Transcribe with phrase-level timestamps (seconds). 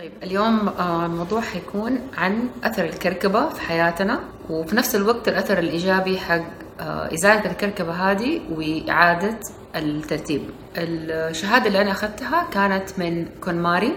[0.00, 6.18] طيب اليوم آه، الموضوع حيكون عن أثر الكركبة في حياتنا وفي نفس الوقت الأثر الإيجابي
[6.18, 6.44] حق
[6.80, 9.38] آه، إزالة الكركبة هذه وإعادة
[9.76, 10.42] الترتيب.
[10.76, 13.92] الشهادة اللي أنا أخذتها كانت من KonMari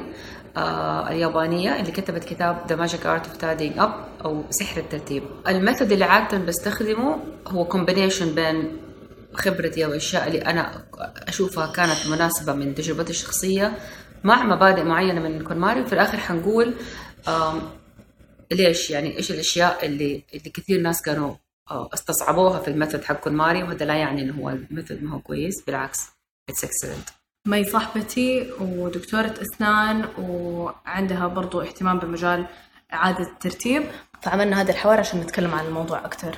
[0.57, 5.23] آه، اليابانية اللي كتبت كتاب The Magic Art of Tidying Up أو سحر الترتيب.
[5.47, 7.17] ال method اللي عادة بستخدمه
[7.47, 8.77] هو combination بين
[9.33, 10.71] خبرتي أو الأشياء اللي أنا
[11.27, 13.73] أشوفها كانت مناسبة من تجربتي الشخصية
[14.23, 16.73] مع مبادئ معينة من KonMari وفي الآخر حنقول
[18.51, 21.35] ليش؟ يعني إيش الأشياء اللي اللي كثير ناس كانوا
[21.71, 25.11] آه، استصعبوها في ال method حق KonMari وهذا لا يعني إنه هو ال method ما
[25.11, 25.99] هو كويس بالعكس
[26.49, 27.09] it's excellent
[27.47, 32.45] مي صاحبتي ودكتورة أسنان وعندها برضو اهتمام بمجال
[32.93, 33.83] إعادة الترتيب.
[34.21, 36.37] فعملنا هذا الحوار عشان نتكلم عن الموضوع أكتر.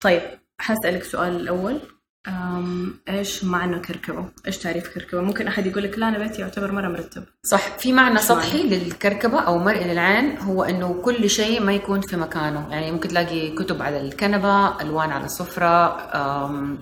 [0.00, 0.22] طيب
[0.60, 1.80] حسألك سؤال الأول.
[2.28, 6.72] أم إيش معنى كركبة؟ إيش تعريف كركبة؟ ممكن أحد يقول لك لا أنا بيتي يعتبر
[6.72, 11.30] مرة مرتب صح في معنى إيش معنى؟ سطحي للكركبة أو مرئي للعين هو إنه كل
[11.30, 16.78] شيء ما يكون في مكانه يعني ممكن تلاقي كتب على الكنبة ألوان على السفرة أم،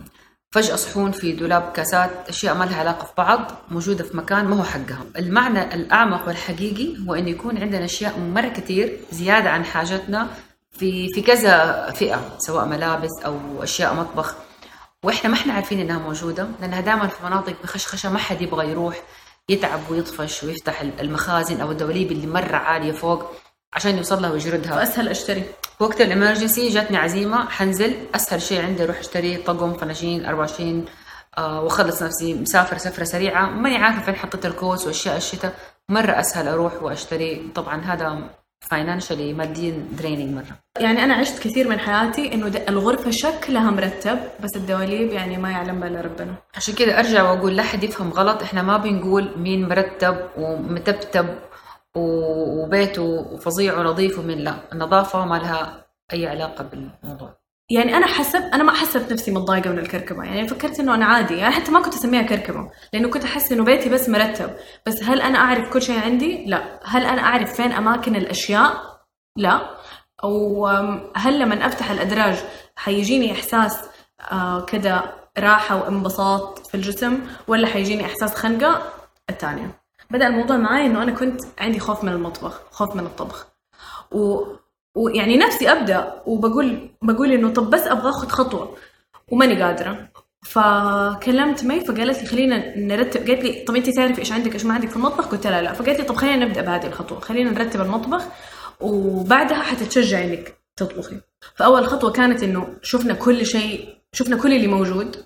[0.50, 4.56] فجأة صحون في دولاب كاسات أشياء ما لها علاقة في بعض موجودة في مكان ما
[4.56, 10.28] هو حقها المعنى الأعمق والحقيقي هو إنه يكون عندنا أشياء مرة كتير زيادة عن حاجتنا
[10.72, 14.34] في في كذا فئة سواء ملابس أو أشياء مطبخ
[15.04, 19.02] وإحنا ما إحنا عارفين انها موجودة لأنها دائما في مناطق مخشخشه ما حد يبغى يروح
[19.48, 23.24] يتعب ويطفش ويفتح المخازن أو الدواليب اللي مرة عالية فوق
[23.72, 24.70] عشان يوصل لها ويجردها.
[24.72, 25.42] فأسهل أشتري.
[25.80, 30.84] وقت الإمرجنسي جاتني عزيمة حنزل أسهل شيء عندي أروح أشتري طقم فناجين 24
[31.38, 33.46] آه وأخلص نفسي مسافر سفرة سريعة.
[33.50, 35.54] ماني عارفة فين حطيت الكوس وأشياء الشتاء.
[35.88, 37.50] مرة أسهل أروح وأشتري.
[37.54, 40.58] طبعا هذا financially ماديا draining مرة.
[40.80, 45.50] يعني أنا عشت كثير من حياتي إنه د- الغرفة شكلها مرتب بس الدواليب يعني ما
[45.50, 46.34] يعلم بها ربنا.
[46.56, 48.42] عشان كده أرجع وأقول لا حد يفهم غلط.
[48.42, 51.26] إحنا ما بنقول مين مرتب ومترتب
[51.96, 54.54] وبيته فظيع ونظيف ومين لا.
[54.72, 57.34] النظافة ما لها أي علاقة بالموضوع.
[57.70, 60.24] يعني أنا حسب أنا ما حسبت نفسي متضايقة من الكركبة.
[60.24, 63.64] يعني فكرت إنه أنا عادي يعني حتى ما كنت أسميها كركبة لأنه كنت أحس إنه
[63.64, 64.50] بيتي بس مرتب.
[64.86, 66.80] بس هل أنا أعرف كل شيء عندي؟ لا.
[66.84, 69.00] هل أنا أعرف فين أماكن الأشياء؟
[69.36, 69.70] لا.
[70.24, 70.66] أو
[71.16, 72.36] هل لما أفتح الأدراج
[72.76, 73.84] حيجيني إحساس
[74.32, 75.02] آه كده
[75.38, 78.82] راحة وانبساط في الجسم ولا حيجيني إحساس خنقة؟
[79.30, 79.80] الثانية
[80.10, 83.46] بدأ الموضوع معي إنه أنا كنت عندي خوف من المطبخ خوف من الطبخ.
[84.12, 84.44] و...
[84.94, 88.76] ويعني نفسي أبدأ وبقول بقول إنه طب بس أبغى أخذ خطوة
[89.28, 90.08] وماني قادرة.
[90.44, 93.28] فكلمت مي فقالت لي خلينا نرتب.
[93.28, 95.72] قالت لي طب انت تعرفي إيش عندك إيش ما عندك في المطبخ؟ قلت لها لا.
[95.72, 97.20] فقالت لي طب خلينا نبدأ بهذه الخطوة.
[97.20, 98.24] خلينا نرتب المطبخ
[98.80, 101.20] وبعدها حتتشجعي إنك تطبخي.
[101.54, 105.24] فأول خطوة كانت إنه شفنا كل شيء شفنا كل اللي موجود.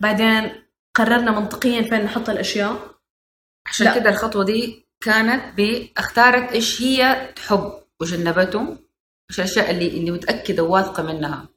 [0.00, 0.52] بعدين
[0.94, 2.76] قررنا منطقيا فين نحط الأشياء.
[3.66, 3.94] عشان لا.
[3.94, 7.81] كده الخطوة دي كانت بأختارت إيش هي تحب.
[8.02, 8.76] وجنبته
[9.30, 11.48] إيش الأشياء اللي اللي متأكدة وواثقة منها.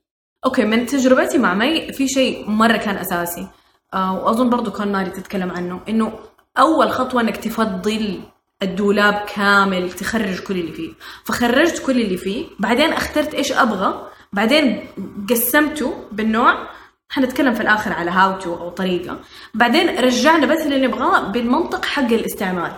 [0.46, 3.48] Okay من تجربتي مع مي في شيء مرة كان أساسي.
[3.94, 6.20] آه وأظن برضو KonMari تتكلم عنه إنه
[6.58, 8.20] أول خطوة إنك تفضي
[8.64, 10.92] الدولاب كامل تخرج كل اللي فيه.
[11.26, 14.88] فخرجت كل اللي فيه بعدين اخترت إيش أبغى بعدين
[15.30, 16.68] قسمته بالنوع.
[17.10, 19.20] حنتكلم في الآخر على how to أو طريقة.
[19.54, 22.72] بعدين رجعنا بس اللي نبغاه بالمنطق حق الاستعمال.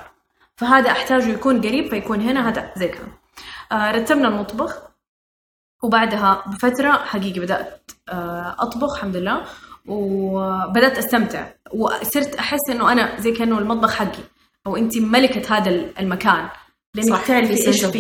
[0.56, 3.08] فهذا أحتاجه يكون قريب فيكون هنا هذا زي كذا.
[3.74, 4.78] رتبنا المطبخ
[5.84, 9.46] وبعدها بفترة حقيقي بدأت آه، أطبخ الحمد لله
[9.86, 14.24] وبدأت أستمتع وصرت أحس إنه أنا زي كأنه المطبخ حقي
[14.68, 15.70] أو أنت ملكة هذا
[16.00, 16.50] المكان.
[16.96, 17.92] لأنك صح تعرفي في إيش فيه.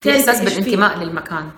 [0.00, 0.12] في
[0.44, 0.44] فيه.
[0.44, 1.50] بالانتماء للمكان.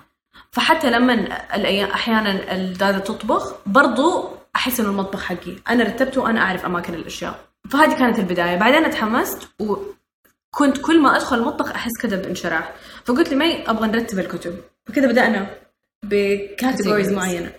[0.51, 1.13] فحتى لما
[1.55, 5.55] الأيام أحيانا الدادة تطبخ برضو أحس إنه المطبخ حقي.
[5.69, 7.39] أنا رتبته وأنا أعرف أماكن الأشياء.
[7.69, 8.55] فهذه كانت البداية.
[8.55, 12.73] بعدين اتحمست وكنت كل ما أدخل المطبخ أحس كده بانشراح.
[13.05, 14.55] فقلت لي مي أبغى نرتب الكتب.
[14.85, 15.47] فكده بدأنا
[16.03, 17.11] ب categories.
[17.11, 17.51] معينة.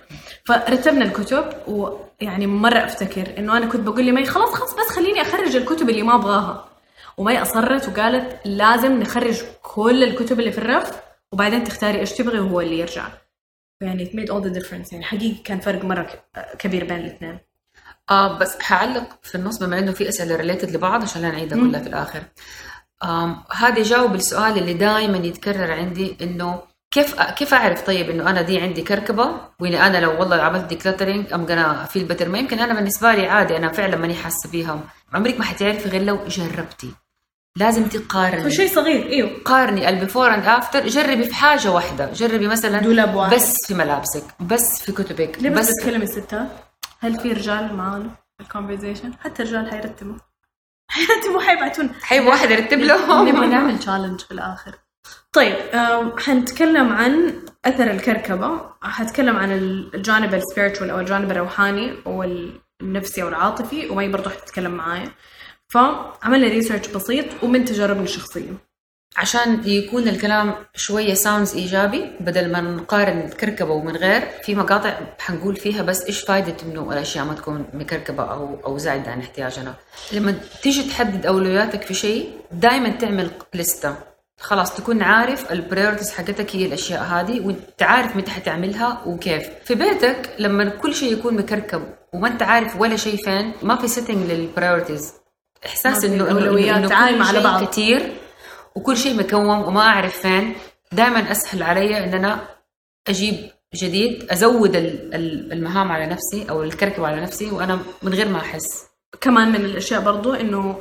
[0.44, 5.56] فرتبنا الكتب ويعني مرة أفتكر إنه أنا كنت بقول لمي خلاص خلاص بس خليني أخرج
[5.56, 6.68] الكتب اللي ما أبغاها.
[7.16, 10.90] ومي أصرت وقالت لازم نخرج كل الكتب اللي في الرف
[11.32, 13.08] وبعدين تختاري إيش تبغي وهو اللي يرجع.
[13.80, 14.92] يعني it made all the difference.
[14.92, 17.38] يعني حقيقي كان فرق مرة ك- كبير بين الاثنين.
[18.10, 21.58] آه بس حعلق في النص بما إنه في أسئلة related لبعض عشان لا نعيدها.
[21.58, 22.22] كلها في الآخر.
[23.52, 26.60] هذا يجاوب السؤال اللي دائما يتكرر عندي إنه
[26.90, 29.30] كيف كيف أعرف طيب إنه أنا دي عندي كركبة؟
[29.60, 33.26] وإني أنا لو والله عملت decluttering I'm gonna feel better ما يمكن أنا بالنسبة لي
[33.26, 34.80] عادي أنا فعلا ماني حاسة بيها.
[35.14, 36.90] عمرك ما حتعرفي غير لو جربتي.
[37.56, 38.50] لازم تقارني.
[38.50, 39.30] شيء صغير إيوه.
[39.44, 42.12] قارني ال before and after جربي في حاجة واحدة.
[42.12, 43.34] جربي مثلا دولاب واحد.
[43.34, 46.48] بس في ملابسك بس في كتبك ليه بس بس تتكلمي الستات؟
[47.00, 50.14] هل في رجال معانا في ال conversation؟ حتى الرجال حيرتبوا
[50.94, 53.50] حياتي مو حيبعتون حيبقى واحد يرتب نبغى لهم.
[53.50, 54.74] نعمل challenge في الآخر.
[55.32, 55.56] طيب
[56.18, 58.70] حنتكلم عن أثر الكركبة.
[58.82, 65.10] حتكلم عن الجانب ال spiritual أو الجانب الروحاني والنفسي أو العاطفي ومي برضو حتتكلم معايا.
[65.68, 68.52] فعملنا research بسيط ومن تجاربنا الشخصية.
[69.16, 75.56] عشان يكون الكلام شوية sounds إيجابي بدل ما نقارن الكركبة ومن غير في مقاطع حنقول
[75.56, 79.74] فيها بس إيش فايدة إنه الأشياء ما تكون مكركبة أو أو زايدة عن احتياجنا.
[80.12, 83.94] لما تيجي تحدد أولوياتك في شيء دائما تعمل لستة.
[84.40, 89.48] خلاص تكون عارف ال priorities حقتك هي الأشياء هذه وأنت عارف متى حتعملها وكيف.
[89.64, 91.82] في بيتك لما كل شيء يكون مكركب
[92.12, 95.12] وما أنت عارف ولا شيء فين ما في setting لل priorities
[95.66, 97.64] إحساس انه كل عايمة على بعض.
[97.64, 98.12] كتير.
[98.76, 100.54] وكل شيء مكوم وما أعرف فين.
[100.92, 102.48] دائما أسهل علي إن أنا
[103.08, 108.28] أجيب جديد أزود ال- ال- المهام على نفسي أو الكركبه على نفسي وأنا من غير
[108.28, 108.84] ما أحس.
[109.20, 110.80] كمان من الأشياء برضو إنه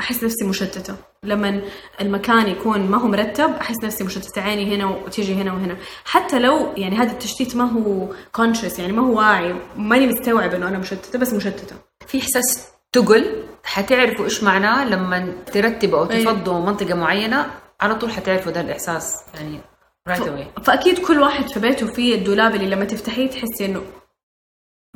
[0.00, 0.96] أحس نفسي مشتتة.
[1.22, 1.62] لما
[2.00, 4.40] المكان يكون ما هو مرتب أحس نفسي مشتتة.
[4.42, 5.76] عيني هنا وتيجي هنا وهنا.
[6.04, 10.68] حتى لو يعني هذا التشتيت ما هو conscious يعني ما هو واعي ماني مستوعب إنه
[10.68, 11.76] أنا مشتتة بس مشتتة.
[12.06, 16.32] في إحساس تقل حتعرفوا إيش معناه لما ترتبوا أو أيوة.
[16.32, 19.60] تفضوا منطقة معينة على طول حتعرفوا ده الإحساس يعني
[20.06, 23.82] ف- away فأكيد كل واحد في بيته فيه الدولاب اللي لما تفتحيه تحسي إنه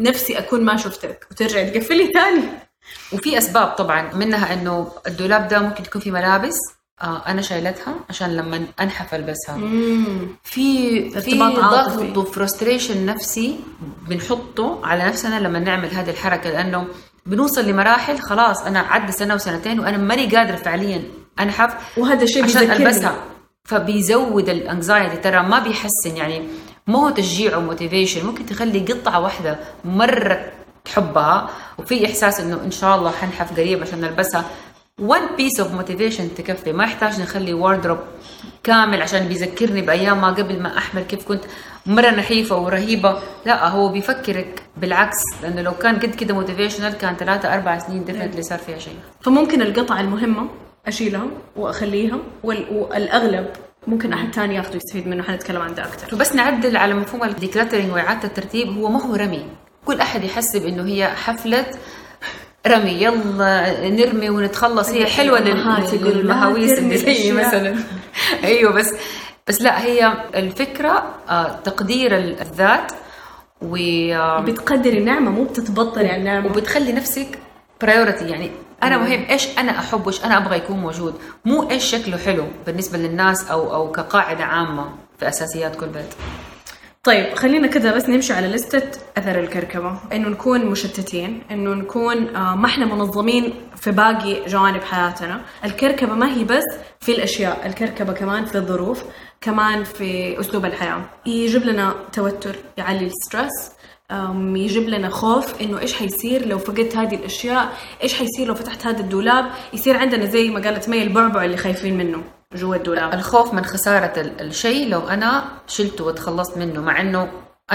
[0.01, 2.43] نفسي أكون ما شفتك وترجعي تقفلي ثاني
[3.13, 6.57] وفي أسباب طبعا منها إنه الدولاب ده ممكن تكون في ملابس
[7.03, 9.59] آه أنا شايلتها عشان لما أنحف ألبسها
[10.45, 11.39] في في.
[11.61, 13.61] ضغط و frustration نفسي
[14.09, 16.87] بنحطه على نفسنا لما نعمل هذه الحركة لأنه
[17.27, 21.03] بنوصل لمراحل خلاص أنا عدى سنة وسنتين وأنا ماني قادرة فعليا.
[21.41, 23.15] انحف وهذا الشيء عشان ألبسها.
[23.65, 26.43] فبيزود ال anxiety ترى ما بيحسن يعني
[26.87, 30.53] ما هو تشجيع و motivation ممكن تخلي قطعة واحدة مرة
[30.85, 34.45] تحبها وفي إحساس إنه إن شاء الله حنحف قريب عشان نلبسها.
[35.01, 36.73] One piece of motivation تكفي.
[36.73, 37.99] ما يحتاج نخلي wardrobe
[38.63, 41.45] كامل عشان بيذكرني بأيام ما قبل ما أحمل كيف كنت
[41.87, 43.19] مرة نحيفة ورهيبة.
[43.47, 48.43] لا هو بيفكرك بالعكس لأنه لو كان قد كده motivational كان ثلاثة أربع سنين definitely
[48.43, 48.97] صار فيها شيء.
[49.23, 50.49] فممكن القطع المهمة
[50.87, 53.47] أشيلها وأخليها وال- والأغلب
[53.87, 55.23] ممكن أحد تاني ياخذه يستفيد منه.
[55.23, 58.69] حنتكلم عن ده أكثر وبس نعدل على مفهوم الديكلترينج وإعادة الترتيب.
[58.79, 59.47] هو ما هو رمي.
[59.85, 61.67] كل أحد يحسب إنه هي حفلة
[62.67, 62.91] رمي.
[63.03, 64.89] يلا نرمي ونتخلص.
[64.89, 67.33] هي حلوة للمهاويس اللي زي.
[67.33, 67.77] مثلا.
[68.45, 68.95] أيوه بس
[69.51, 72.93] بس لا هي الفكرة آه، تقدير الذات
[73.63, 73.77] و
[74.43, 76.47] بتقدري النعمة مو بتتبطري على النعمة.
[76.47, 77.39] وبتخلي نفسك
[77.81, 78.51] priority يعني
[78.83, 81.15] أنا مهم إيش أنا أحب وإيش أنا أبغى يكون موجود.
[81.45, 84.85] مو إيش شكله حلو بالنسبة للناس أو أو كقاعدة عامة
[85.19, 86.15] في أساسيات كل بيت.
[87.05, 89.97] طيب خلينا كذا بس نمشي على لستة أثر الكركبة.
[90.13, 95.41] إنه نكون مشتتين إنه نكون آه، ما إحنا منظمين في باقي جوانب حياتنا.
[95.65, 96.65] الكركبة ما هي بس
[97.01, 99.05] في الأشياء الكركبة كمان في الظروف.
[99.45, 101.03] كمان في أسلوب الحياة.
[101.27, 103.71] يجيب لنا توتر يعلي ال stress
[104.57, 107.73] يجيب لنا خوف إنه إيش حيصير لو فقدت هذه الأشياء؟
[108.03, 111.97] إيش حيصير لو فتحت هذا الدولاب؟ يصير عندنا زي ما قالت مي البعبع اللي خايفين
[111.99, 112.23] منه
[112.55, 113.15] جوا الدولاب.
[113.15, 117.01] الخوف من خسارة ال- الشيء لو أنا شلته وتخلصت منه مع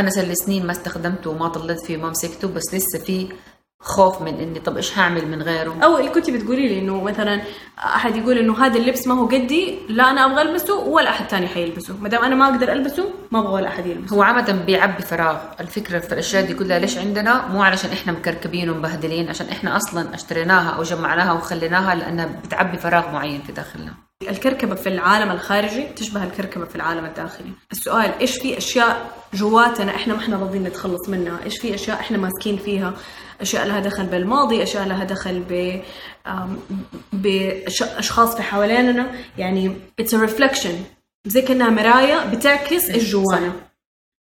[0.10, 3.28] صار لي سنين ما استخدمته وما طلعت فيه وما مسكته بس لسه في
[3.86, 7.42] خوف من إني طب إيش هعمل من غيره؟ أو اللي كنت بتقولي لي إنه مثلا
[7.80, 11.48] أحد يقول إنه هذا اللبس ما هو قدي لا أنا أبغى ألبسه ولا أحد تاني
[11.48, 11.98] حيلبسه.
[12.02, 14.16] ما دام أنا ما أقدر ألبسه ما أبغى ولا أحد يلبسه.
[14.16, 15.38] هو عامة بيعبي فراغ.
[15.60, 20.16] الفكرة في الأشياء دي كلها ليش عندنا؟ مو علشان إحنا مكركبين ومبهدلين عشان إحنا أصلا
[20.16, 24.05] اشتريناها أو جمعناها وخليناها لأنها بتعبي فراغ معين في داخلنا.
[24.24, 27.50] الكركبة في العالم الخارجي تشبه الكركبة في العالم الداخلي.
[27.72, 32.18] السؤال إيش في أشياء جواتنا إحنا ما إحنا راضيين نتخلص منها؟ إيش في أشياء إحنا
[32.18, 32.94] ماسكين فيها؟
[33.42, 35.82] أشياء لها دخل بالماضي أشياء لها دخل ب
[36.28, 36.58] آم،
[37.14, 39.12] باشخاص في حواليننا.
[39.38, 40.72] يعني it's a reflection.
[41.28, 43.54] زي كأنها مراية بتعكس إيش جوانا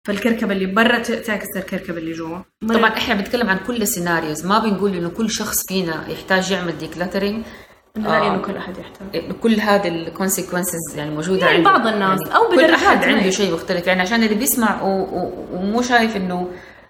[0.07, 2.39] فالكركبة اللي برا تعكس الكركبة اللي جوا.
[2.69, 6.79] طبعا إحنا بنتكلم عن كل ال scenarios ما بنقول إنه كل شخص فينا يحتاج يعمل
[6.79, 7.45] decluttering
[7.97, 11.71] right انه كل أحد يحتاج كل هذه ال consequences يعني موجودة يعني عنده.
[11.71, 13.31] بعض الناس أو كل بدرجات أحد عنده.
[13.31, 13.87] شيء مختلف.
[13.87, 14.89] يعني عشان اللي بيسمع و...
[14.89, 15.33] و...
[15.53, 16.49] ومو شايف إنه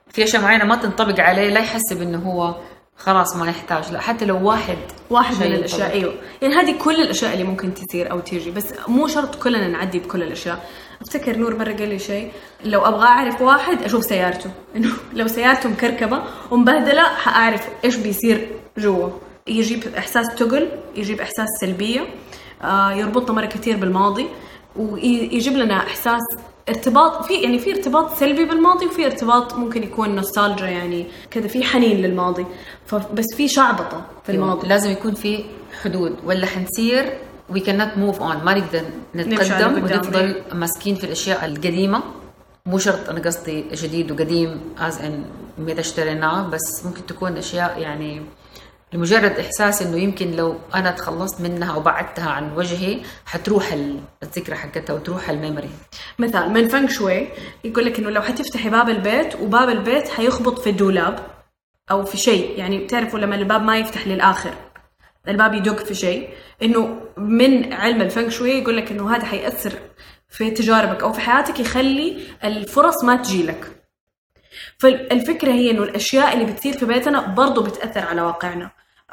[0.08, 2.54] في أشياء معينة ما تنطبق عليه لا يحسب إنه هو
[2.96, 3.92] خلاص ما يحتاج.
[3.92, 4.76] لا حتى لو واحد
[5.10, 5.92] واحد من الأشياء طبعاً.
[5.92, 6.14] أيوه.
[6.42, 8.50] يعني هذه كل الأشياء اللي ممكن تصير أو تيجي.
[8.50, 10.66] بس مو شرط كلنا نعدي بكل الأشياء.
[11.00, 12.32] أفتكر نور مرة قال لي شيء
[12.64, 14.50] لو أبغى أعرف واحد أشوف سيارته.
[14.76, 19.08] إنه لو سيارته مكركبة ومبهدلة حأعرف إيش بيصير جوا.
[19.46, 22.06] يجيب إحساس تقل يجيب إحساس سلبية
[22.62, 24.26] آه يربطنا مره كثير بالماضي
[24.76, 26.22] ويجيب لنا إحساس
[26.68, 31.64] ارتباط في يعني في ارتباط سلبي بالماضي وفي ارتباط ممكن يكون نوستالجيا يعني كذا في
[31.64, 32.46] حنين للماضي.
[32.86, 34.68] فبس في شعبطة في الماضي.
[34.68, 35.44] لازم يكون في
[35.82, 37.18] حدود ولا حنصير
[37.50, 38.82] we كانت موف اون ما نقدر
[39.14, 39.84] نتقدم.
[39.84, 42.02] ونفضل ماسكين في الأشياء القديمة.
[42.66, 45.24] مو شرط أنا قصدي جديد وقديم as in
[45.58, 48.22] متى اشتريناه بس ممكن تكون أشياء يعني
[48.92, 54.56] لمجرد إحساس إنه يمكن لو أنا تخلصت منها أو بعدتها عن وجهي حتروح ال- الذكرى
[54.56, 55.70] حقتها وتروح ال memory
[56.18, 57.28] مثال من فنك شوي
[57.64, 61.26] يقول لك إنه لو حتفتحي باب البيت وباب البيت حيخبط في الدولاب
[61.90, 64.54] أو في شيء يعني بتعرفوا لما الباب ما يفتح للآخر
[65.28, 66.28] الباب يدق في شيء
[66.62, 69.72] إنه من علم الفنك شوي يقول لك إنه هذا حيأثر
[70.28, 73.66] في تجاربك أو في حياتك يخلي الفرص ما تجيلك
[74.78, 78.70] فالفكرة هي إنه الأشياء اللي بتصير في بيتنا برضو بتأثر على واقعنا.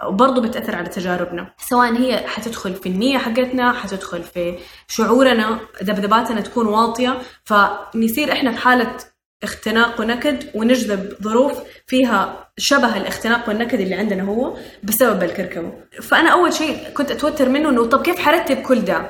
[0.07, 1.53] وبرضه بتأثر على تجاربنا.
[1.57, 8.57] سواء هي حتدخل في النية حقتنا حتدخل في شعورنا ذبذباتنا تكون واطية فنصير إحنا في
[8.57, 8.95] حالة
[9.43, 16.53] اختناق ونكد ونجذب ظروف فيها شبه الاختناق والنكد اللي عندنا هو بسبب الكركبة فأنا أول
[16.53, 19.09] شيء كنت أتوتر منه إنه طب كيف حرتب كل ده؟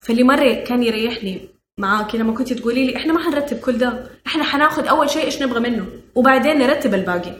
[0.00, 4.44] فاللي مرة كان يريحني معاكي لما كنت تقولي لي إحنا ما حنرتب كل ده إحنا
[4.44, 7.32] حناخد أول شيء إيش نبغى منه؟ وبعدين نرتب الباقي.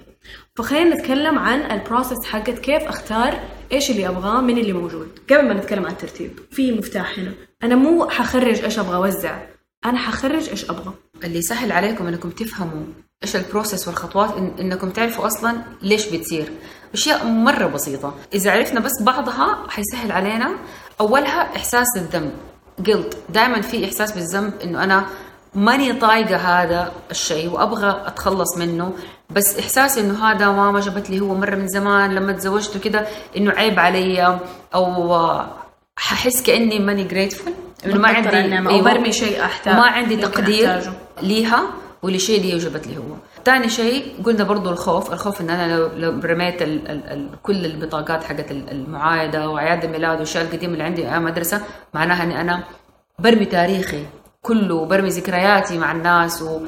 [0.57, 3.41] فخلينا نتكلم عن البروسيس حقت كيف أختار
[3.73, 5.09] إيش اللي أبغاه من اللي موجود.
[5.31, 7.33] قبل ما نتكلم عن الترتيب في مفتاح هنا.
[7.63, 9.39] أنا مو حخرج إيش أبغى أوزع
[9.85, 10.93] أنا حخرج إيش أبغى.
[11.25, 12.85] اللي يسهل عليكم إنكم تفهموا
[13.23, 16.53] إيش البروسيس والخطوات إن إنكم تعرفوا أصلا ليش بتصير.
[16.95, 18.15] أشياء مرة بسيطة.
[18.35, 20.51] إذا عرفنا بس بعضها حيسهل علينا.
[21.01, 22.33] أولها إحساس الذنب
[22.87, 25.07] قلت دائما في إحساس بالذنب إنه أنا
[25.55, 28.93] ماني طايقة هذا الشيء وأبغى أتخلص منه.
[29.31, 33.07] بس إحساس إنه هذا ماما جابت لي هو مرة من زمان لما تزوجت وكده
[33.37, 34.39] إنه عيب علي
[34.75, 35.17] أو
[35.97, 37.51] ححس كأني ماني grateful
[37.87, 38.29] إنه ما عندي
[38.71, 40.93] أو برمي شيء أحتاج وما عندي تقدير أحتاجه.
[41.23, 41.63] ليها
[42.03, 43.03] ولشيء اللي جابت لي هو
[43.45, 47.65] ثاني شيء قلنا برضو الخوف الخوف إن أنا لو, لو رميت ال ال ال كل
[47.67, 51.61] البطاقات حقت ال- المعايدة وأعياد الميلاد والأشياء القديمة اللي عندي أيام مدرسة
[51.95, 52.65] معناها إني أنا
[53.19, 54.05] برمي تاريخي
[54.43, 56.61] كله برمي ذكرياتي مع الناس و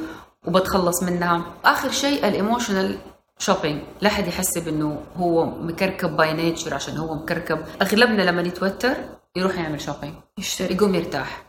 [0.48, 1.42] وبتخلص منها.
[1.64, 2.98] آخر شيء ال emotional
[3.38, 7.58] shopping لا حد يحسب انه هو مكركب by nature عشان هو مكركب.
[7.82, 8.94] أغلبنا لما يتوتر
[9.36, 10.74] يروح يعمل shopping يشتري.
[10.74, 11.42] يقوم يرتاح.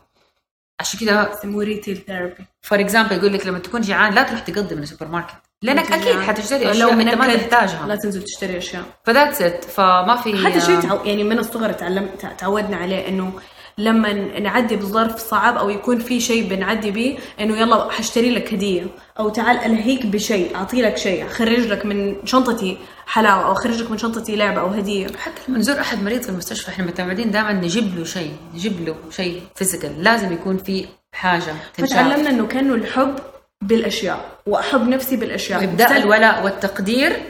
[0.80, 4.74] عشان كده يسموه retail therapy for example يقول لك لما تكون جيعان لا تروح تقضي
[4.74, 7.96] من السوبر ماركت لانك أكيد حتشتري أشياء أنت ما لا تحتاجها.
[7.96, 8.82] تنزل تشتري أشياء.
[9.04, 11.04] ف that's it فما في هذا شيء تعو...
[11.04, 13.32] يعني من الصغر تعلمت تعودنا عليه إنه
[13.80, 18.86] لما نعدي بظرف صعب أو يكون في شيء بنعدي به إنه يلا حاشتري لك هدية.
[19.18, 23.90] أو تعال ألهيك بشيء أعطي لك شيء أخرج لك من شنطتي حلاوة أو أخرج لك
[23.90, 25.06] من شنطتي لعبة أو هدية.
[25.06, 28.96] حتى لما نزور أحد مريض في المستشفى إحنا متعودين دائما نجيب له شيء نجيب له
[29.10, 33.14] شيء physical لازم يكون في حاجة تنشاف فتعلمنا إنه كانه الحب
[33.62, 35.64] بالأشياء وأحب نفسي بالأشياء.
[35.64, 37.22] ابداء الولاء والتقدير.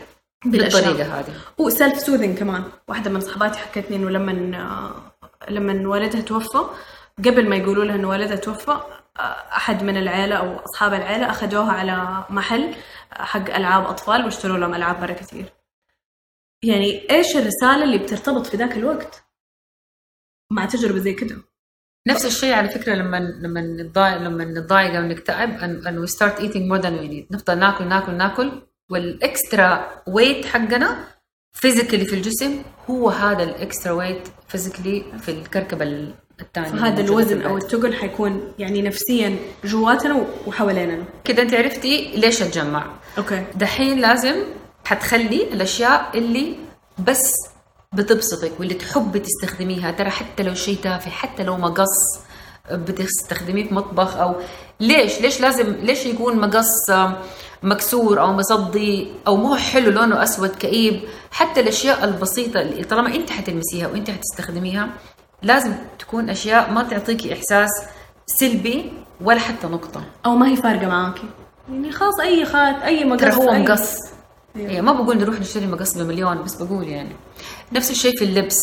[0.45, 1.35] بالطريقة هذه.
[1.59, 2.63] و self soothing كمان.
[2.89, 4.33] واحدة من صحباتي حكتني إنه لما
[5.49, 6.65] لما والدها توفى
[7.19, 8.81] قبل ما يقولوا لها انه والدها توفى
[9.57, 12.75] أحد من العيلة أو أصحاب العيلة أخذوها على محل
[13.11, 15.53] حق ألعاب أطفال واشتروا لهم ألعاب مره كثير.
[16.63, 19.25] يعني إيش الرسالة اللي بترتبط في ذاك الوقت؟
[20.53, 21.37] مع تجربة زي كده.
[22.09, 26.41] نفس الشيء على فكرة لما لما نتضايق لما نتضايق أو نكتئب and and we start
[26.41, 31.05] eating more than we need نفضل ناكل ناكل ناكل وال extra weight حقنا
[31.53, 35.85] physically في الجسم هو هذا ال extra weight physically في الكركبة
[36.41, 42.87] الثانية فهذا الوزن أو الثقل حيكون يعني نفسيا جواتنا وحواليننا كده أنت عرفتي ليش أتجمع.
[43.19, 43.45] okay.
[43.55, 44.35] دحين لازم
[44.85, 46.55] حتخلي الأشياء اللي
[46.99, 47.33] بس
[47.93, 49.91] بتبسطك واللي تحبي تستخدميها.
[49.91, 52.21] ترى حتى لو شيء تافه حتى لو مقص
[52.73, 54.35] بتستخدميه في مطبخ أو
[54.81, 56.91] ليش؟ ليش لازم ليش يكون مقص
[57.63, 61.01] مكسور أو مصدي أو مو حلو لونه أسود كئيب.
[61.31, 64.89] حتى الأشياء البسيطة اللي طالما أنت حتلمسيها وأنت حتستخدميها
[65.43, 67.71] لازم تكون أشياء ما تعطيكي إحساس
[68.27, 70.03] سلبي ولا حتى نقطة.
[70.27, 71.29] أو ما هي فارقة معاكي.
[71.73, 73.97] يعني خلاص أي خات أي مقص ترى هو أي- مقص.
[74.57, 74.69] أيوة.
[74.71, 77.17] يعني ما بقول نروح نشتري مقص بمليون بس بقول يعني.
[77.73, 78.57] نفس الشيء في اللبس.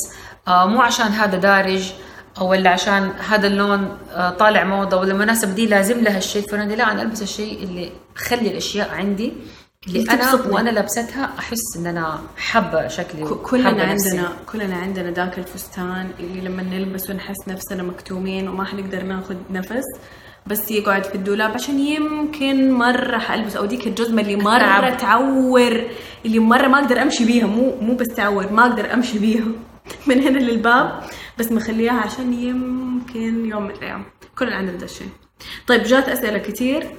[0.48, 1.92] آه مو عشان هذا دارج.
[2.39, 6.75] أو ولا عشان هذا اللون آه طالع موضة ولا المناسبه دي لازم لها الشيء الفلاني
[6.75, 9.34] لا أنا ألبس الشيء اللي خلي الأشياء عندي
[9.88, 10.53] اللي أنا تبسطني.
[10.53, 14.10] وأنا لابستها أحس إن أنا حابة شكلي كلنا نفسي.
[14.10, 19.86] عندنا كلنا عندنا ذاك الفستان اللي لما نلبسه نحس نفسنا مكتومين وما حنقدر ناخذ نفس
[20.48, 24.56] بس يقعد في الدولاب عشان يمكن مرة حألبس أو ديك الجزمة اللي مرة
[24.88, 24.98] أتعب.
[24.98, 25.82] تعور
[26.25, 29.46] اللي مرة ما أقدر أمشي بيها مو مو بس تعور ما أقدر أمشي بيها
[30.08, 31.03] من هنا للباب
[31.39, 34.06] بس مخليها عشان يمكن يوم من الأيام.
[34.38, 35.10] كلنا عندنا ده الشيء
[35.67, 36.98] طيب جات أسئلة كثير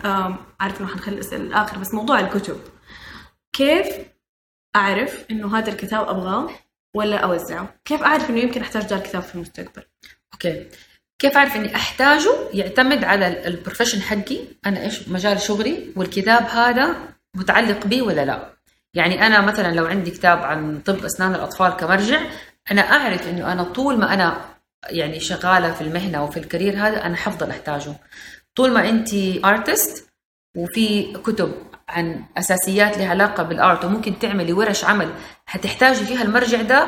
[0.60, 2.60] عارف انه حنخلي الأسئلة الآخر بس موضوع الكتب.
[3.52, 3.86] كيف
[4.76, 6.50] أعرف إنه هذا الكتاب أبغاه
[6.94, 9.82] ولا أوزعه؟ كيف أعرف إنه يمكن أحتاج ذا الكتاب في المستقبل؟
[10.32, 10.66] okay.
[11.18, 14.38] كيف أعرف إني أحتاجه؟ يعتمد على ال profession حقي.
[14.66, 15.92] أنا إيش؟ مجال شغلي.
[15.96, 16.96] والكتاب هذا
[17.34, 18.54] متعلق بي ولا لا.
[18.94, 22.20] يعني أنا مثلا لو عندي كتاب عن طب أسنان الأطفال كمرجع
[22.70, 24.40] أنا أعرف إنه أنا طول ما أنا
[24.90, 27.92] يعني شغالة في المهنة وفي ال career هذا أنا حفضل أحتاجه.
[28.56, 29.08] طول ما أنت
[29.44, 30.08] artist
[30.56, 31.52] وفي كتب
[31.88, 35.08] عن أساسيات لها علاقة بال art وممكن تعملي ورش عمل
[35.46, 36.86] حتحتاجي فيها المرجع ده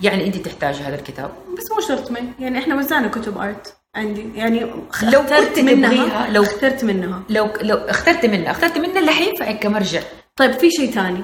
[0.00, 1.30] يعني أنت تحتاجي هذا الكتاب.
[1.58, 4.30] بس مو شرط من يعني إحنا وزعنا كتب art عندي.
[4.34, 4.60] يعني
[5.02, 7.22] لو اخترت منها لو اخترت منها.
[7.28, 10.00] لو لو اخترت منه اخترت منه اللي حينفعك كمرجع.
[10.36, 11.22] طيب في شيء ثاني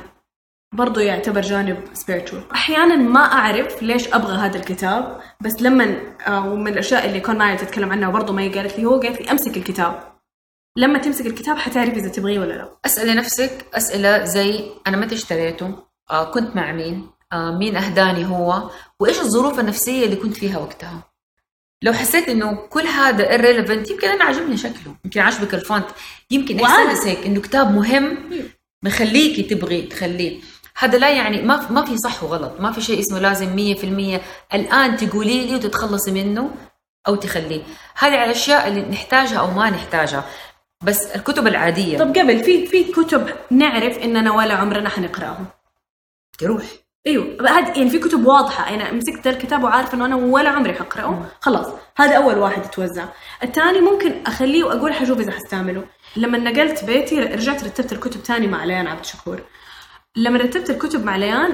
[0.74, 2.52] برضو يعتبر جانب spiritual.
[2.52, 5.96] أحيانا ما أعرف ليش أبغى هذا الكتاب بس لما
[6.26, 9.20] آه، ومن الأشياء اللي كون معي تتكلم عنها وبرضو ما هي قالت لي هو قالت
[9.20, 10.16] لي أمسك الكتاب.
[10.78, 12.70] لما تمسك الكتاب حتعرف إذا تبغيه ولا لا.
[12.86, 15.78] اسالي نفسك أسئلة زي أنا متى اشتريته؟
[16.10, 18.70] آه كنت مع مين؟ آه مين أهداني هو؟
[19.00, 21.02] وإيش الظروف النفسية اللي كنت فيها وقتها؟
[21.82, 24.96] لو حسيت إنه كل هذا irrelevant يمكن أنا عجبني شكله.
[25.04, 25.86] يمكن عجبك الفونت.
[26.30, 26.60] يمكن.
[26.60, 28.18] احساسك إنه كتاب مهم
[28.84, 30.40] مخليكي تبغي تخليه.
[30.78, 32.60] هذا لا يعني ما ما في صح وغلط.
[32.60, 34.20] ما في شيء اسمه لازم 100%
[34.54, 36.50] الآن تقولي لي وتتخلصي منه
[37.08, 37.62] أو تخليه.
[37.98, 40.24] هذه على الأشياء اللي نحتاجها أو ما نحتاجها.
[40.84, 41.98] بس الكتب العادية.
[41.98, 45.44] طب قبل في في كتب نعرف إننا ولا عمرنا حنقراها
[46.38, 46.62] تروح
[47.06, 47.36] أيوه.
[47.48, 48.74] هذا يعني في كتب واضحة.
[48.74, 51.26] أنا مسكت الكتاب وعارفة إنه أنا ولا عمري حقرأه.
[51.40, 51.66] خلاص.
[51.96, 53.04] هذا أول واحد يتوزع.
[53.42, 55.84] الثاني ممكن أخليه وأقول حشوف إذا حستعمله.
[56.16, 59.42] لما نقلت بيتي رجعت رتبت الكتب ثاني مع ليان عبد الشكور.
[60.16, 61.52] لما رتبت الكتب مع ليان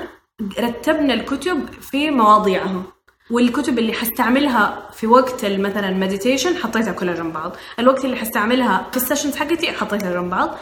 [0.59, 2.83] رتبنا الكتب في مواضيعها
[3.31, 7.57] والكتب اللي حستعملها في وقت مثلا ال meditation حطيتها كلها جنب بعض.
[7.79, 10.55] الوقت اللي حستعملها في ال sessions حقتي حطيتها جنب بعض.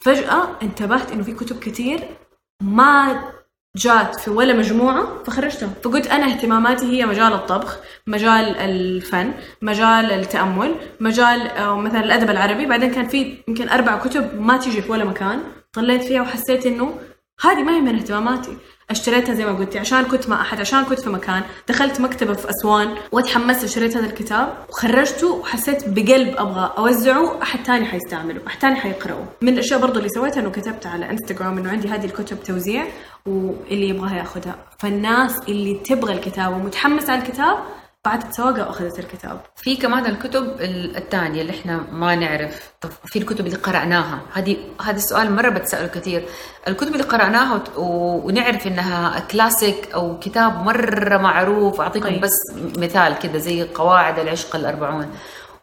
[0.00, 2.00] فجأة انتبهت إنه في كتب كتير
[2.62, 3.24] ما
[3.76, 5.70] جات في ولا مجموعة فخرجتها.
[5.84, 9.32] فقلت أنا اهتماماتي هي مجال الطبخ مجال الفن
[9.62, 12.66] مجال التأمل مجال مثلا الأدب العربي.
[12.66, 15.42] بعدين كان في يمكن أربع كتب ما تيجي في ولا مكان.
[15.72, 16.98] طلعت فيها وحسيت إنه
[17.40, 18.56] هذه ما هي من اهتماماتي.
[18.90, 21.42] اشتريتها زي ما قلتي عشان كنت مع أحد عشان كنت في مكان.
[21.68, 27.84] دخلت مكتبة في أسوان وتحمست اشتريت هذا الكتاب وخرجته وحسيت بقلب أبغى أوزعه أحد تاني
[27.86, 29.24] حيستعمله أحد تاني حيقرأه.
[29.42, 32.84] من الأشياء برضو اللي سويتها إنه كتبت على إنستغرام إنه عندي هذه الكتب توزيع
[33.26, 37.58] واللي يبغاها ياخذها فالناس اللي تبغى الكتاب ومتحمسة على الكتاب
[38.04, 39.40] بعدت سواقة وأخذت الكتاب.
[39.56, 42.72] في كمان الكتب ال- الثانية اللي إحنا ما نعرف.
[42.80, 44.20] طب في الكتب اللي قرأناها.
[44.32, 46.24] هذه هذا السؤال مرة بتسأله كثير.
[46.68, 51.80] الكتب اللي قرأناها و- ونعرف إنها كلاسيك أو كتاب مرة معروف.
[51.80, 52.20] أعطيكم طيب.
[52.20, 52.32] بس
[52.78, 55.06] مثال كده زي قواعد العشق الأربعون.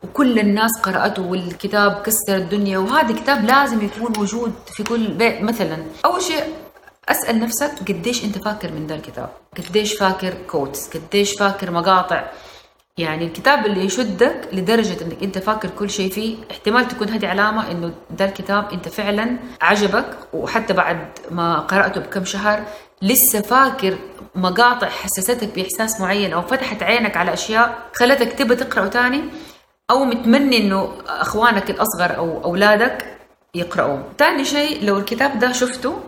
[0.03, 2.77] وكل الناس قرأته والكتاب كسر الدنيا.
[2.77, 5.41] وهذا كتاب لازم يكون موجود في كل بيت.
[5.41, 6.43] مثلا أول شيء
[7.09, 12.23] أسأل نفسك قديش أنت فاكر من ذا الكتاب؟ قديش فاكر quotes قديش فاكر مقاطع؟
[12.97, 17.71] يعني الكتاب اللي يشدك لدرجة أنك أنت فاكر كل شيء فيه احتمال تكون هذه علامة
[17.71, 22.63] إنه ده الكتاب أنت فعلا عجبك وحتى بعد ما قرأته بكم شهر
[23.01, 23.97] لسه فاكر
[24.35, 29.23] مقاطع حسستك بإحساس معين أو فتحت عينك على أشياء خلتك تبى تقرأه تاني
[29.91, 33.17] أو متمني إنه أخوانك الأصغر أو أولادك
[33.55, 35.99] يقرأوه تاني شيء لو الكتاب ده شفته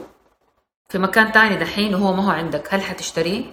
[0.94, 3.44] في مكان تاني دحين وهو ما هو عندك هل حتشتريه؟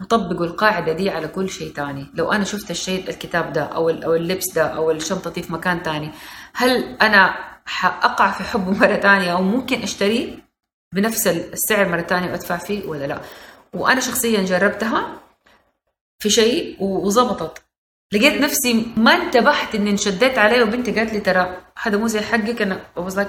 [0.00, 2.06] وطبقوا القاعدة دي على كل شيء تاني.
[2.14, 5.82] لو أنا شفت الشيء الكتاب ده أو أو اللبس ده أو الشنطة دي في مكان
[5.82, 6.10] تاني
[6.54, 7.34] هل أنا
[7.66, 10.38] حأقع في حبه مرة تانية أو ممكن أشتريه
[10.94, 13.20] بنفس السعر مرة تانية وأدفع فيه ولا لا؟
[13.72, 15.20] وأنا شخصيا جربتها
[16.18, 17.62] في شيء وظبطت.
[18.12, 22.62] لقيت نفسي ما انتبهت إني انشديت عليه وبنتي قالت لي ترى هذا مو زي حقك.
[22.62, 22.80] أنا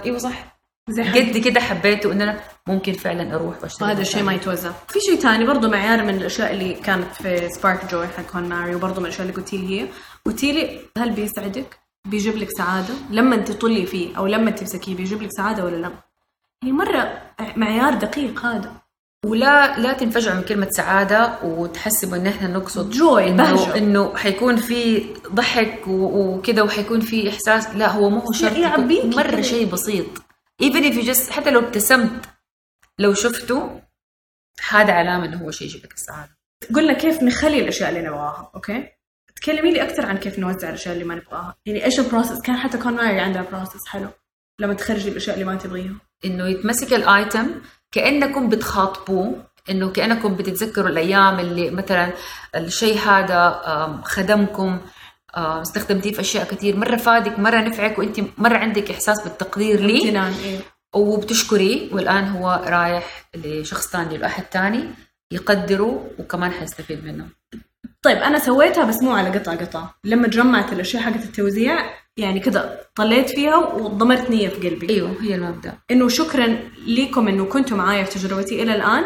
[0.05, 0.54] إيوه صح.
[0.89, 4.71] قد كده حبيته إن أنا ممكن فعلا أروح واشتري وهذا الشيء ما يتوزع.
[4.87, 8.75] في شيء ثاني برضه معيار من الأشياء اللي كانت في سبارك جوي حق كون ماري
[8.75, 9.87] وبرضه من الأشياء اللي قلتي لي هي.
[10.25, 15.29] قلتي لي هل بيسعدك؟ بيجيب لك سعادة؟ لما تطلي فيه أو لما تمسكيه بيجيب لك
[15.31, 15.91] سعادة ولا لا؟
[16.63, 17.21] يعني مرة
[17.55, 18.71] معيار دقيق هذا.
[19.25, 23.75] ولا لا تنفجعوا من كلمة سعادة وتحسبوا إن إحنا نقصد Joy، إنه.
[23.75, 27.75] إنه حيكون في ضحك وكذا وحيكون في إحساس.
[27.75, 28.79] لا هو مو هو شرط
[29.15, 29.41] مرة.
[29.41, 30.05] شيء بسيط.
[30.63, 32.25] Even if you just حتى لو ابتسمت
[32.99, 33.81] لو شفته
[34.69, 36.37] هذا علامة إنه هو شيء يجيب لك السعادة.
[36.75, 38.87] قلنا كيف نخلي الأشياء اللي نبغاها okay?
[39.35, 41.55] تكلمي لي أكثر عن كيف نوزع الأشياء اللي ما نبغاها.
[41.65, 44.09] يعني إيش ال process كان حتى كون ماري عندها process حلو.
[44.59, 45.95] لما تخرجي الأشياء اللي ما تبغيها.
[46.25, 52.13] إنه يتمسك ال item كأنكم بتخاطبوه إنه كأنكم بتتذكروا الأيام اللي مثلا
[52.55, 53.61] الشيء هذا
[54.05, 54.81] خدمكم
[55.37, 60.59] استخدمتيه في أشياء كثير مرة فادك مرة نفعك وانت مرة عندك إحساس بالتقدير امتنان إيه.
[60.95, 64.89] وبتشكريه والآن هو رايح لشخص ثاني لاحد ثاني
[65.31, 67.25] يقدره وكمان حيستفيد منه.
[68.01, 69.87] طيب أنا سويتها بس مو على قطع قطع.
[70.03, 71.75] لما جمعت الأشياء حقت التوزيع
[72.17, 74.89] يعني كذا طليت فيها وضمرت نيه في قلبي.
[74.89, 75.77] أيوه هي المبدأ.
[75.91, 79.03] إنه شكرا لكم إنه كنتوا معايا في تجربتي إلى الآن.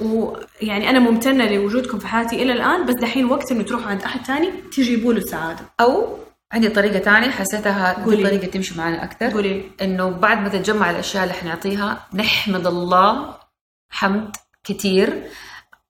[0.00, 4.24] ويعني أنا ممتنة لوجودكم في حياتي إلى الآن بس دحين وقت إنه تروحوا عند أحد
[4.26, 5.60] ثاني تجيبوا له السعادة.
[5.80, 6.18] أو
[6.52, 8.24] عندي طريقة ثانية حسيتها قولي.
[8.24, 9.30] طريقة تمشي معنا أكثر.
[9.30, 9.70] قولي.
[9.82, 13.34] إنه بعد ما تتجمع الأشياء اللي حنعطيها نحمد الله
[13.90, 15.22] حمد كثير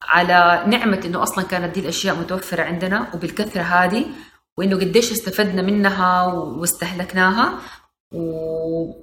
[0.03, 4.07] على نعمة إنه أصلا كانت دي الأشياء متوفرة عندنا وبالكثرة هذه
[4.57, 7.59] وإنه قديش استفدنا منها واستهلكناها.
[8.13, 9.03] و...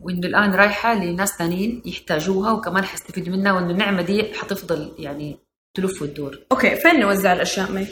[0.00, 5.38] وإنه الآن رايحة لناس ثانيين يحتاجوها وكمان حيستفيدوا منها وإنه النعمة دي حتفضل يعني
[5.74, 6.38] تلف وتدور.
[6.52, 7.86] okay فين نوزع الأشياء؟ مي.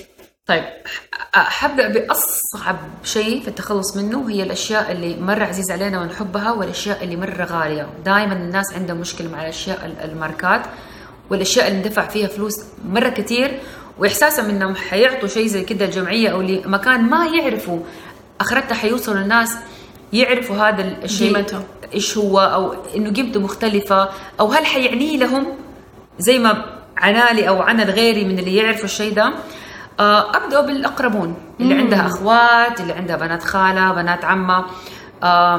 [0.46, 0.64] طيب
[1.34, 7.04] ح- حبدأ بأصعب شيء في التخلص منه هي الأشياء اللي مرة عزيزة علينا ونحبها والأشياء
[7.04, 7.88] اللي مرة غالية.
[8.04, 10.62] دائما الناس عندها مشكلة مع الأشياء ال- الماركات
[11.30, 13.58] والأشياء اللي ندفع فيها فلوس مرة كتير
[13.98, 17.80] وإحساسهم إنهم حيعطوا شيء زي كده الجمعية أو لمكان ما يعرفوا
[18.40, 19.56] آخرتها حيوصلوا الناس
[20.12, 21.62] يعرفوا هذا الشيء قيمته.
[21.94, 24.08] إيش هو أو إنه قيمته مختلفة
[24.40, 25.46] أو هل حيعني لهم
[26.18, 26.64] زي ما
[26.96, 29.32] عنالي أو عنا غيري من اللي يعرفوا الشيء ده
[30.00, 31.80] آه، ابدا بالأقربون اللي مم.
[31.80, 34.64] عندها أخوات اللي عندها بنات خالة بنات عمة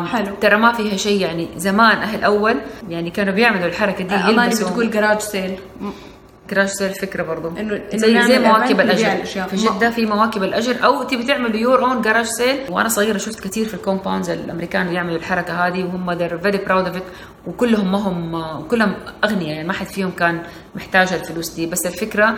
[0.05, 0.35] حلو.
[0.41, 2.55] ترى ما فيها شيء يعني زمان أهل أول
[2.89, 5.59] يعني كانوا بيعملوا الحركة دي يلبسوا بتقول garage sale
[6.49, 7.49] garage sale فكره برضو.
[7.49, 9.25] إنه- إنه زي زي مواكب الأجر.
[9.25, 10.75] في جدة في مواكب الأجر.
[10.85, 14.93] أو تبي تعملوا your own garage sale وأنا صغيرة شفت كثير في ال compounds الأمريكان
[14.93, 17.03] يعملوا الحركة هذه وهم they're very proud of it.
[17.47, 20.41] وكلهم ما هم كلهم أغنياء يعني ما حد فيهم كان
[20.75, 21.65] محتاج الفلوس دي.
[21.65, 22.35] بس الفكرة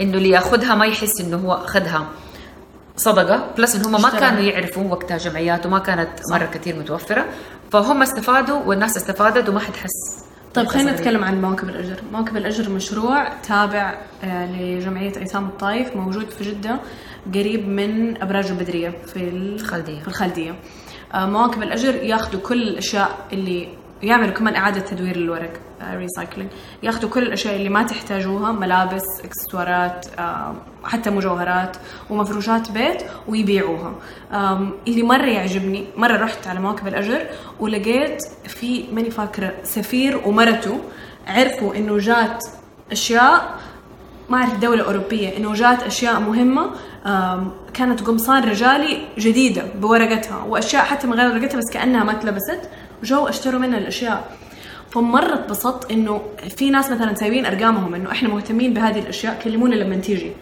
[0.00, 2.06] إنه اللي يأخذها ما يحس إنه هو أخذها
[2.96, 3.46] صدقة.
[3.58, 4.10] plus إن هم ما.
[4.10, 7.24] كانوا يعرفوا وقتها جمعيات وما كانت مرة كثير متوفرة.
[7.72, 10.21] فهم استفادوا والناس استفادت وما حد حس
[10.54, 10.92] طيب خلينا.
[10.92, 16.80] نتكلم عن مواكب الأجر مواكب الأجر مشروع تابع آه، لجمعية أيتام الطايف موجود في جدة
[17.34, 20.00] قريب من أبراج البدرية في ال- الخالدية.
[20.00, 20.54] في الخالدية
[21.14, 23.68] آه، مواكب الأجر ياخذوا كل الأشياء اللي
[24.02, 25.52] يعملوا كمان إعادة تدوير للورق
[25.96, 26.50] recycling
[26.82, 31.76] ياخذوا كل الأشياء اللي ما تحتاجوها ملابس إكسسوارات آه، حتى مجوهرات
[32.10, 33.94] ومفروشات بيت ويبيعوها.
[34.88, 37.26] اللي مرة يعجبني مرة رحت على مواكب الأجر
[37.60, 40.80] ولقيت في ماني فاكرة سفير ومرته
[41.26, 42.44] عرفوا إنه جات
[42.92, 43.58] أشياء
[44.30, 46.70] ما أعرف دولة أوروبية إنه جات أشياء مهمة
[47.06, 52.60] آم، كانت قمصان رجالي جديدة بورقتها وأشياء حتى من غير ورقتها بس كأنها ما اتلبست.
[53.02, 54.36] وجو أشتروا منها الأشياء.
[54.92, 56.22] فمرة اتبسطت إنه
[56.56, 60.32] في ناس مثلا سايبين أرقامهم إنه إحنا مهتمين بهذه الأشياء كلمونا لما تيجي.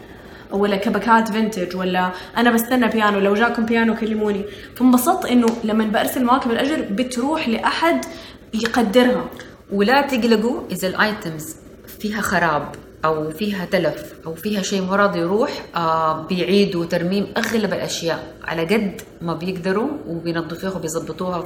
[0.51, 4.45] ولا كبكات vintage ولا أنا بستنى بيانو لو جاكم بيانو كلموني.
[4.75, 8.05] فانبسطت إنه لما برسل مواكب الأجر بتروح لأحد
[8.53, 9.25] يقدرها.
[9.71, 11.55] ولا تقلقوا إذا ال items
[11.99, 12.75] فيها خراب.
[13.05, 18.33] أو فيها تلف أو فيها شيء مو راضي يروح آه بيعيدوا ترميم أغلب الأشياء.
[18.43, 21.41] على قد ما بيقدروا وبينظفوها وبيظبطوها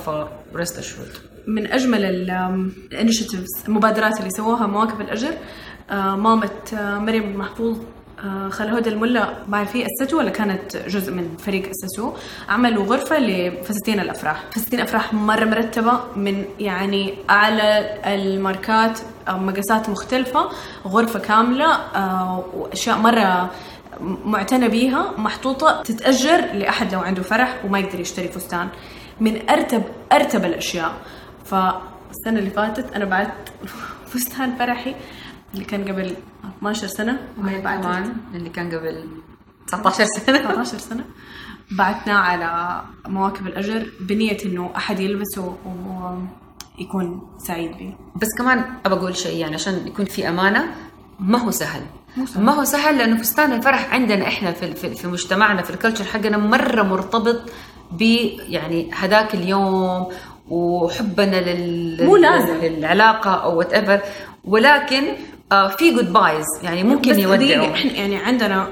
[0.53, 1.05] first
[1.47, 2.05] من أجمل
[2.91, 5.33] ال initiatives المبادرات اللي سووها مواكب الأجر
[5.89, 7.77] آه، مامة آه، مريم محفوظ
[8.23, 12.13] آه، خال هدى الملا ما أعرف هي أسسته ولا كانت جزء من فريق اسسوه
[12.49, 14.43] عملوا غرفة لفساتين الأفراح.
[14.51, 18.99] فساتين افراح مرة مرتبة من يعني أعلى الماركات
[19.30, 20.49] مقاسات مختلفة
[20.88, 23.51] غرفة كاملة آه، وأشياء مرة
[24.25, 28.67] معتنى بيها محطوطة تتأجر لأحد لو عنده فرح وما يقدر يشتري فستان.
[29.19, 30.91] من أرتب أرتب الأشياء.
[31.45, 33.34] فالسنة اللي فاتت أنا بعت
[34.13, 34.95] فستان فرحي
[35.54, 36.15] اللي كان قبل
[36.71, 39.08] 12 سنة وما كمان اللي كان قبل
[39.67, 40.38] 19 سنة.
[40.51, 41.04] 19 سنة.
[41.71, 45.56] بعتناه على مواكب الأجر بنية إنه أحد يلبسه
[46.78, 50.65] ويكون سعيد به بس كمان أبى أقول شيء يعني عشان يكون في أمانة
[51.19, 51.82] ما هو سهل.
[52.36, 56.38] ما هو سهل لأنه فستان الفرح عندنا إحنا في في, في مجتمعنا في الكلتشر حقنا
[56.38, 57.41] مرة مرتبط
[57.91, 58.01] ب
[58.49, 60.08] يعني هذاك اليوم
[60.49, 62.56] وحبنا لل مو لازم.
[62.62, 64.01] للعلاقة أو وات ايفر
[64.43, 65.04] ولكن
[65.51, 68.67] آه في جود بايز يعني ممكن يودعوا إحنا يعني عندنا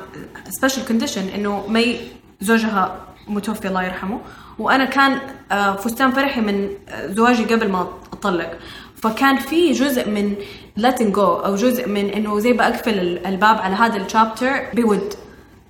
[0.50, 1.98] سبيشال كونديشن إنه مي
[2.42, 2.96] زوجها
[3.28, 4.20] متوفي الله يرحمه
[4.60, 5.20] وأنا كان
[5.52, 8.52] آه، فستان فرحي من آه، زواجي قبل ما أطلق.
[8.96, 10.36] فكان في جزء من
[10.80, 15.14] letting جو أو جزء من إنه زي بقفل ال- الباب على هذا الشابتر بود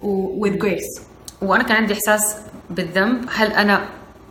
[0.02, 1.02] و with grace.
[1.42, 2.36] وأنا كان عندي إحساس
[2.70, 3.26] بالذنب.
[3.36, 3.86] هل أنا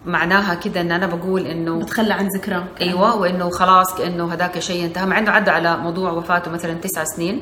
[0.06, 2.64] معناها كده إن أنا بقول إنه بتخلى عن ذكرى.
[2.80, 7.04] أيوه وإنه خلاص كأنه هذاك شيء انتهى مع إنه عدى على موضوع وفاته مثلا تسع
[7.04, 7.40] سنين.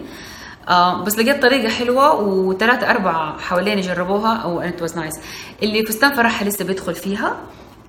[0.68, 4.36] آه بس لقيت طريقة حلوة وثلاثة أربعة حوالين جربوها.
[4.36, 5.14] and it was nice
[5.62, 7.36] اللي فستان فرحها لسه بيدخل فيها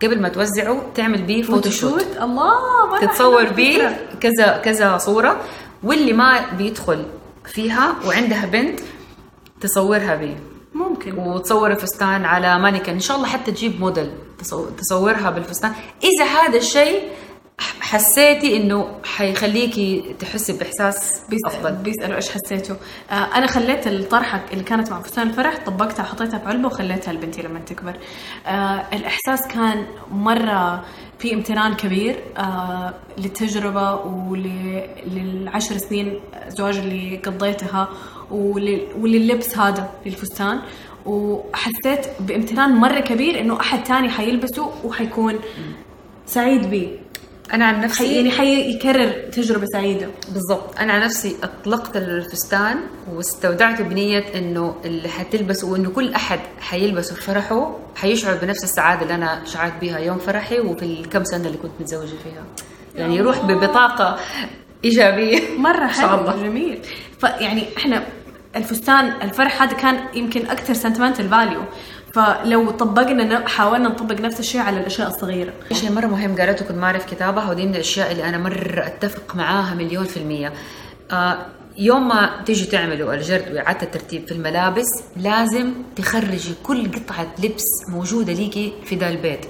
[0.04, 4.08] قبل ما توزعه تعمل بيه photoshoot الله تتصور حلوة بيه.
[4.22, 5.42] كذا كذا صورة.
[5.84, 7.06] واللي ما بيدخل
[7.46, 8.80] فيها وعندها بنت
[9.62, 10.51] تصورها بيه.
[10.90, 11.18] ممكن.
[11.18, 14.12] وتصور الفستان على مانيكن إن شاء الله حتى تجيب موديل
[14.44, 15.72] تصو- تصورها بالفستان.
[16.04, 17.00] إذا هذا الشيء
[17.82, 21.72] حسيتي إنه حيخليكي تحسي بإحساس بيس- أفضل.
[21.72, 22.76] بيسألوا إيش حسيتوا.
[23.12, 27.42] آه أنا خليت الطرحة اللي كانت مع فستان الفرح طبقتها حطيتها في علبة وخليتها لبنتي
[27.42, 27.94] لما تكبر.
[28.48, 30.86] آه الإحساس كان مرة
[31.20, 37.90] في امتنان كبير آه للتجربة وللعشر سنين زواج اللي قضيتها.
[38.32, 40.60] ولللبس هذا للفستان.
[41.06, 45.40] وحسيت بامتنان مرة كبير إنه أحد تاني حيلبسه وحيكون
[46.26, 46.98] سعيد به
[47.54, 50.08] أنا عن حي نفسي يعني حيكرر تجربة سعيدة.
[50.34, 50.80] بالضبط.
[50.80, 52.78] أنا عن نفسي أطلقت الفستان
[53.14, 59.16] واستودعته بنية إنه اللي حتلبسه وإنه كل أحد حيلبسه في فرحه حيشعر بنفس السعادة اللي
[59.16, 62.44] أنا شعرت بها يوم فرحي وفي الكم سنة اللي كنت متزوجة فيها.
[62.96, 64.20] يعني يروح بطاقة
[64.86, 65.40] إيجابية.
[65.98, 66.44] شيء حلو.
[66.44, 66.80] جميل.
[67.20, 68.04] فيعني إحنا
[68.56, 71.62] الفستان الفرح هذا كان يمكن أكثر sentimental value
[72.14, 75.54] فلو طبقنا حاولنا نطبق نفس الشيء على الأشياء الصغيرة.
[75.74, 79.36] شيء مرة مهم قالته كنت ما أعرف كتابها ودي من الأشياء اللي أنا مرة أتفق
[79.36, 80.54] معاها مليون في المية.
[81.12, 81.38] آه
[81.78, 84.88] يوم ما تيجي تعملوا الجرد وإعادة الترتيب في الملابس
[85.18, 89.46] لازم تخرجي كل قطعة لبس موجودة ليكي في ذا البيت.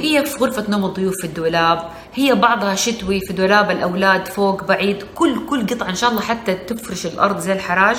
[0.00, 5.04] هي في غرفة نوم الضيوف في الدولاب هي بعضها شتوي في دولاب الأولاد فوق بعيد
[5.14, 7.96] كل كل قطعة إن شاء الله حتى تفرش الأرض زي الحراج.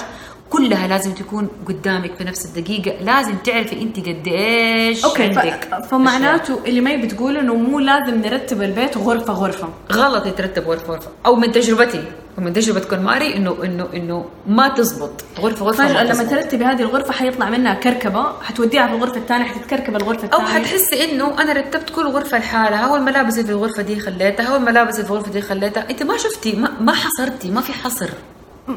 [0.49, 3.03] كلها لازم تكون قدامك في نفس الدقيقة.
[3.03, 5.67] لازم تعرفي أنت قد إيش okay عندك.
[5.91, 9.69] فمعناته اللي ما بتقول إنه مو لازم نرتب البيت غرفة غرفة.
[9.91, 11.09] غلط يترتب غرفة غرفة.
[11.25, 12.03] أو من تجربتي
[12.37, 15.23] ومن تجربة كون ماري إنه إنه إنه ما تزبط.
[15.39, 16.23] غرفة غرفة فجأة ما لما.
[16.23, 20.65] ترتبي هذه الغرفة حيطلع منها كركبة حتوديها في الغرفة الثانية حتتكركب الغرفة أو الثانية.
[20.65, 22.91] حتحسي إنه أنا رتبت كل غرفة لحالها.
[22.91, 25.89] والملابس اللي في الغرفة دي خليتها والملابس اللي في الغرفة دي خليتها.
[25.89, 28.09] أنت ما شفتي ما, ما حصرتي ما في حصر.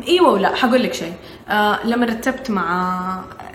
[0.08, 1.12] إيوه ولا حقول لك شيء.
[1.48, 3.00] آه لما رتبت مع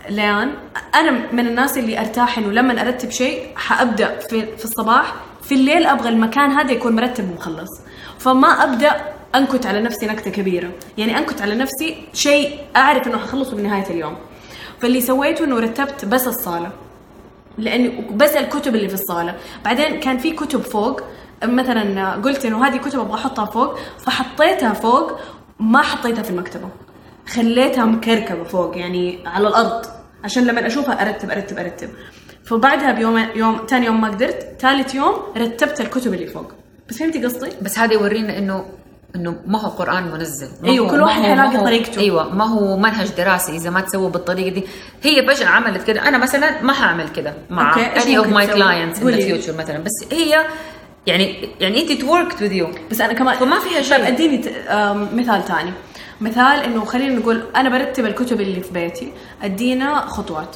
[0.09, 0.51] ليان
[0.95, 5.85] أنا من الناس اللي أرتاح إنه لما أرتب شيء حأبدأ في, في الصباح في الليل
[5.85, 7.69] أبغى المكان هذا يكون مرتب ومخلص.
[8.19, 9.01] فما أبدأ
[9.35, 10.71] أنكت على نفسي نكتة كبيرة.
[10.97, 14.15] يعني أنكت على نفسي شيء أعرف إنه حخلصه بنهايه اليوم.
[14.81, 16.71] فاللي سويته إنه رتبت بس الصالة.
[17.57, 19.35] لأني بس الكتب اللي في الصالة.
[19.65, 21.01] بعدين كان في كتب فوق
[21.43, 25.11] مثلا قلت إنه هذه كتب أبغى أحطها فوق فحطيتها فوق
[25.59, 26.69] ما حطيتها في المكتبة
[27.27, 29.85] خليتها مكركبة فوق يعني على الأرض
[30.23, 31.89] عشان لما أشوفها أرتب أرتب أرتب
[32.45, 36.51] فبعدها بيوم يوم ثاني يوم ما قدرت ثالث يوم رتبت الكتب اللي فوق
[36.89, 38.65] بس فهمتي قصدي؟ بس هذا يورينا إنه
[39.15, 41.99] إنه ما هو قرآن منزل ما أيوة، هو- كل واحد حيلاقي طريقته.
[42.01, 44.63] أيوه ما هو منهج دراسي إذا ما تسووا بالطريقة دي
[45.03, 49.03] هي فجاه عملت كده أنا مثلا ما هعمل كده مع my تسوي؟ clients in the
[49.03, 49.41] قولي.
[49.43, 50.45] future مثلا بس هي
[51.07, 52.79] يعني يعني انت توركت with you.
[52.91, 53.97] بس أنا كمان فما فيها شيء.
[53.97, 54.37] طيب أديني
[55.21, 55.71] مثال ثاني
[56.21, 59.11] مثال إنه خلينا نقول أنا برتب الكتب اللي في بيتي
[59.43, 60.55] أدينا خطوات.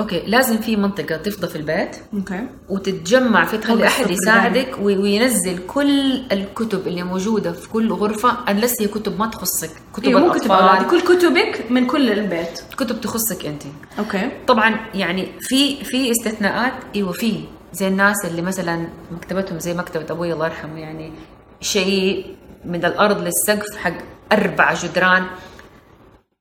[0.00, 2.46] أوكي لازم في منطقة تفضى في البيت أوكي.
[2.68, 8.80] وتتجمع في تخلي أحد يساعدك وي- وينزل كل الكتب اللي موجودة في كل غرفة unless
[8.82, 12.60] هي كتب ما تخصك كتب أيوه مو كتب اولادي كل كتبك من كل البيت.
[12.76, 13.62] كتب تخصك أنت.
[13.98, 14.30] أوكي.
[14.46, 17.40] طبعا يعني في في استثناءات إيوه في.
[17.78, 21.12] زي الناس اللي مثلا مكتبتهم زي مكتبة أبوي الله يرحمه يعني
[21.60, 23.98] شيء من الأرض للسقف حق
[24.32, 25.26] أربع جدران.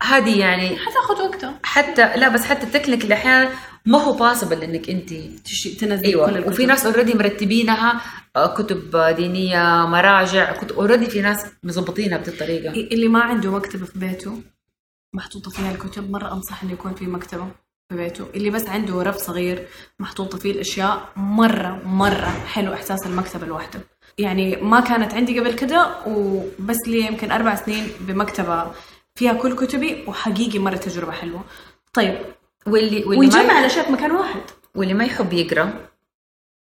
[0.03, 3.49] هذه يعني حتاخذ وقتها حتى لا بس حتى التكنيك أحيانا
[3.85, 6.51] ما هو possible إنك أنت تشي تنزل كل الكتب.
[6.51, 8.01] وفي ناس already مرتبينها
[8.35, 12.71] آه، كتب دينية مراجع كتب already في ناس مظبطينها بهذه الطريقة.
[12.71, 14.41] اللي ما عنده مكتبة في بيته
[15.13, 17.47] محطوطة فيها الكتب مرة أنصح إنه يكون في مكتبة.
[17.89, 19.67] في بيته اللي بس عنده رف صغير
[19.99, 23.79] محطوطه فيه الأشياء مرة مرة حلو إحساس المكتبه لوحده.
[24.17, 28.71] يعني ما كانت عندي قبل كده وبس لي يمكن أربع سنين بمكتبة
[29.15, 31.43] فيها كل كتبي وحقيقي مره تجربة حلوة.
[31.93, 32.17] طيب
[32.67, 34.41] واللي واللي ويجمع في مكان واحد.
[34.75, 35.73] واللي ما يحب يقرأ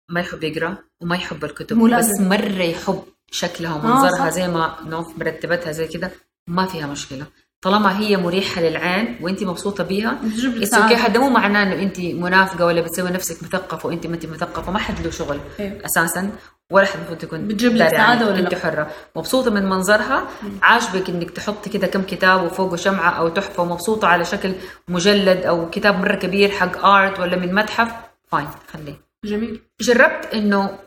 [0.08, 2.20] ما يحب يقرأ وما يحب الكتب مو بس.
[2.20, 4.28] مرة يحب شكلها آه، ومنظرها صح.
[4.28, 6.10] زي ما نوف مرتبتها زي كده
[6.46, 7.26] ما فيها مشكلة.
[7.64, 10.18] طالما هي مريحة للعين وانت مبسوطة بيها
[10.56, 10.94] it's okay.
[10.94, 14.78] هذا مو معناه إنه انت منافقة ولا بتسوي نفسك مثقفه وانت ما انت مثقفة ما
[14.78, 15.78] حد له شغل إيه.
[15.84, 16.32] أساسا
[16.70, 18.22] ولا حد المفروض تكون بتجيب لك عنك.
[18.22, 20.28] ولا انت؟ حرة مبسوطة من منظرها
[20.62, 24.54] عاجبك إنك تحطي كده كم كتاب وفوقه شمعة أو تحفة ومبسوطة على شكل
[24.88, 27.92] مجلد أو كتاب مرة كبير حق art ولا من متحف
[28.26, 30.78] fine خليه جميل جربت إنه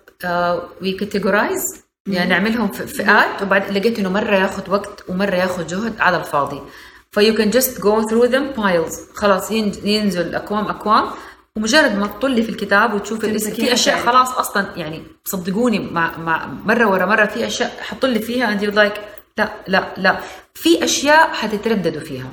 [0.81, 5.99] we categorize يعني نعملهم في فئات وبعد لقيت إنه مرة ياخذ وقت ومرة ياخذ جهد
[5.99, 6.61] على الفاضي.
[7.11, 11.05] ف you can just go through them piles خلاص ين- ينزل اكوام اكوام
[11.55, 14.05] ومجرد ما تطلي في الكتاب وتشوف الاسم تمسكيها في أشياء.
[14.05, 18.63] خلاص أصلا يعني صدقوني مع مع مرة ورا مرة في أشياء حطوا لي فيها انت
[18.63, 18.93] like
[19.37, 20.19] لا لا لا.
[20.53, 22.31] في أشياء حتترددوا فيها.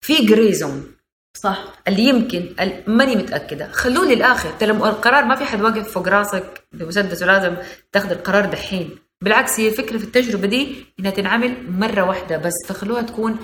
[0.00, 0.86] في grey zone
[1.36, 1.64] صح.
[1.88, 2.54] اللي يمكن
[2.86, 3.68] ماني متأكدة.
[3.72, 7.54] خلوه للاخر ترى القرار ما في حد واقف فوق راسك بمسدس ولازم
[7.92, 8.98] تاخذ القرار دحين.
[9.24, 13.36] بالعكس هي الفكرة في التجربة دي إنها تنعمل مرة واحدة بس فخلوها تكون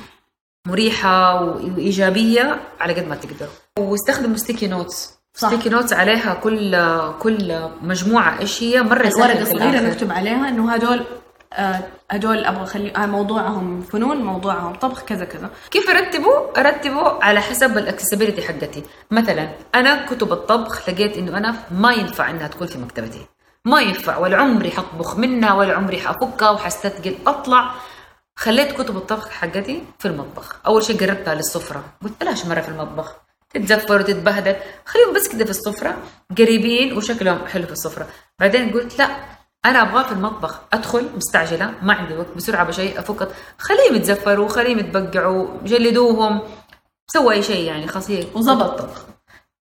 [0.67, 5.49] مريحة وإيجابية على قد ما تقدروا واستخدموا sticky notes صح.
[5.49, 6.77] sticky notes عليها كل
[7.19, 9.81] كل مجموعة إيش هي مره الورقة صغيره.
[9.81, 11.05] نكتب عليها إنه هدول
[11.53, 11.81] آه،
[12.11, 17.79] هدول أبغى أخلي آه، موضوعهم فنون موضوعهم طبخ كذا كذا كيف أرتبه؟ أرتبه على حسب
[17.79, 22.79] ال accessibility حقتي، مثلا أنا كتب الطبخ لقيت إنه أنا ما ينفع إنها تكون في
[22.79, 23.27] مكتبتي،
[23.64, 27.16] ما ينفع ولا عمري حطبخ منها ولا عمري حافكها وحستثقل.
[27.27, 27.75] أطلع
[28.37, 33.14] خليت كتب الطبخ حقتي في المطبخ، أول شيء قربتها للسفرة، قلت بلاش مرة في المطبخ.
[33.51, 35.96] تتزفر وتتبهدل، خليهم بس كده في السفرة
[36.38, 39.16] قريبين وشكلهم حلو في السفرة، بعدين قلت لا
[39.64, 40.61] أنا أبغاه في المطبخ.
[40.72, 43.29] أدخل مستعجلة ما عندي وقت بسرعة بشيء أفك.
[43.59, 46.40] خليهم يتزفروا خليهم يتبقعوا جلدوهم.
[47.07, 48.25] سووا أي شيء يعني خلاص هي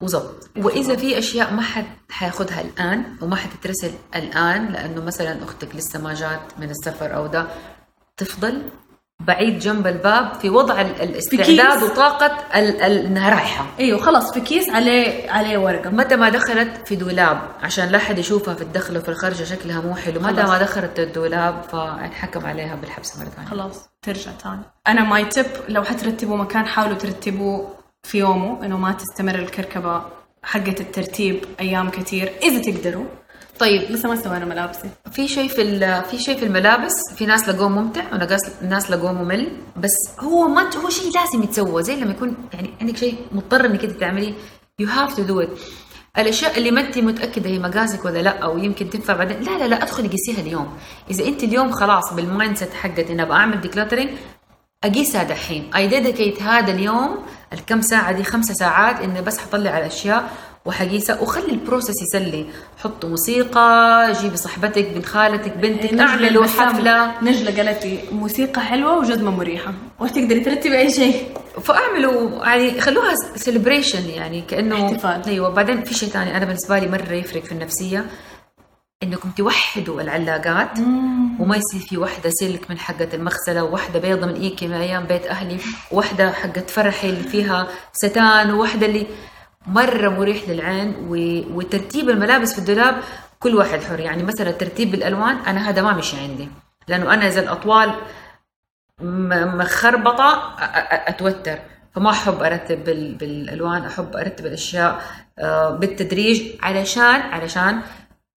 [0.02, 5.98] وزبط وإذا في أشياء ما حد حياخدها الآن وما حتترسل الآن لأنه مثلا أختك لسه
[6.02, 7.46] ما جات من السفر أو ده
[8.16, 8.62] تفضل
[9.20, 11.82] بعيد جنب الباب في وضع ال- الاستعداد.
[11.82, 12.26] وطاقة
[12.58, 13.66] ال- ال- إنها رايحة.
[13.80, 15.90] أيوه خلاص في كيس عليه عليه ورقة.
[15.90, 19.94] متى ما دخلت في دولاب عشان لا حد يشوفها في الدخل وفي الخرجة شكلها مو
[19.94, 20.20] حلو.
[20.20, 20.42] متى.
[20.42, 23.48] ما دخلت الدولاب فانحكم عليها بالحبس مرة ثانية.
[23.48, 24.60] خلاص ترجع تاني.
[24.88, 27.66] أنا my tip لو حترتبوا مكان حاولوا ترتبوا
[28.06, 30.02] في يومه إنه ما تستمر الكركبة
[30.42, 33.04] حقة الترتيب أيام كثير إذا تقدروا.
[33.58, 34.90] طيب لسه ما سوينا ملابسي.
[35.12, 39.52] في شيء في في شيء في الملابس في ناس لقوه ممتع وناس ناس لقوه ممل
[39.76, 43.84] بس هو ما هو شيء لازم يتسوى زي لما يكون يعني عندك شيء مضطر إنك
[43.84, 44.34] أنت تعمليه
[44.78, 45.48] you have to do it
[46.18, 49.68] الأشياء اللي ما أنت متأكدة هي مقاسك ولا لأ أو يمكن تنفع بعدين لا لا
[49.68, 50.68] لا ادخلي قيسيها اليوم.
[51.10, 54.08] إذا أنت اليوم خلاص بال mindset حقتي أنا بعمل decluttering
[54.84, 55.70] أقيسها دحين.
[55.76, 57.18] I dedicate هذا اليوم
[57.52, 60.30] الكم ساعة دي؟ خمسة ساعات إني بس حطلع على الأشياء
[60.64, 62.46] وحقيسها وخلي ال process يسلي.
[62.78, 66.46] حطوا موسيقى جيبي صاحبتك بنت خالتك بنتك أعملوا.
[66.46, 67.22] حفلة.
[67.22, 69.72] نجلة قالت لي موسيقى حلوة وجزمة مريحة.
[69.98, 71.26] وتقدري ترتبي أي شيء.
[71.62, 75.22] فأعملوا يعني خلوها celebration يعني كأنه احتفال.
[75.26, 76.36] أيوه بعدين في شيء ثاني.
[76.36, 78.06] أنا بالنسبة لي مرة يفرق في النفسية.
[79.02, 80.78] إنكم توحدوا العلاقات
[81.40, 85.26] وما يصير في واحدة سلك من حقة المغسلة وواحدة بيضة من ايكي من أيام بيت
[85.26, 85.58] أهلي
[85.92, 89.06] وواحدة حقة فرحي اللي فيها ستان وواحدة اللي
[89.66, 91.14] مرة مريح للعين و...
[91.58, 93.02] وترتيب الملابس في الدولاب
[93.40, 94.00] كل واحد حر.
[94.00, 96.48] يعني مثلا ترتيب الألوان أنا هذا ما مشي عندي.
[96.88, 97.94] لأنه أنا إذا الأطوال
[99.00, 101.58] م- مخربطة أ- أ- أتوتر.
[101.94, 103.14] فما أحب أرتب بال...
[103.14, 105.02] بالألوان أحب أرتب الأشياء
[105.38, 107.80] آه، بالتدريج علشان علشان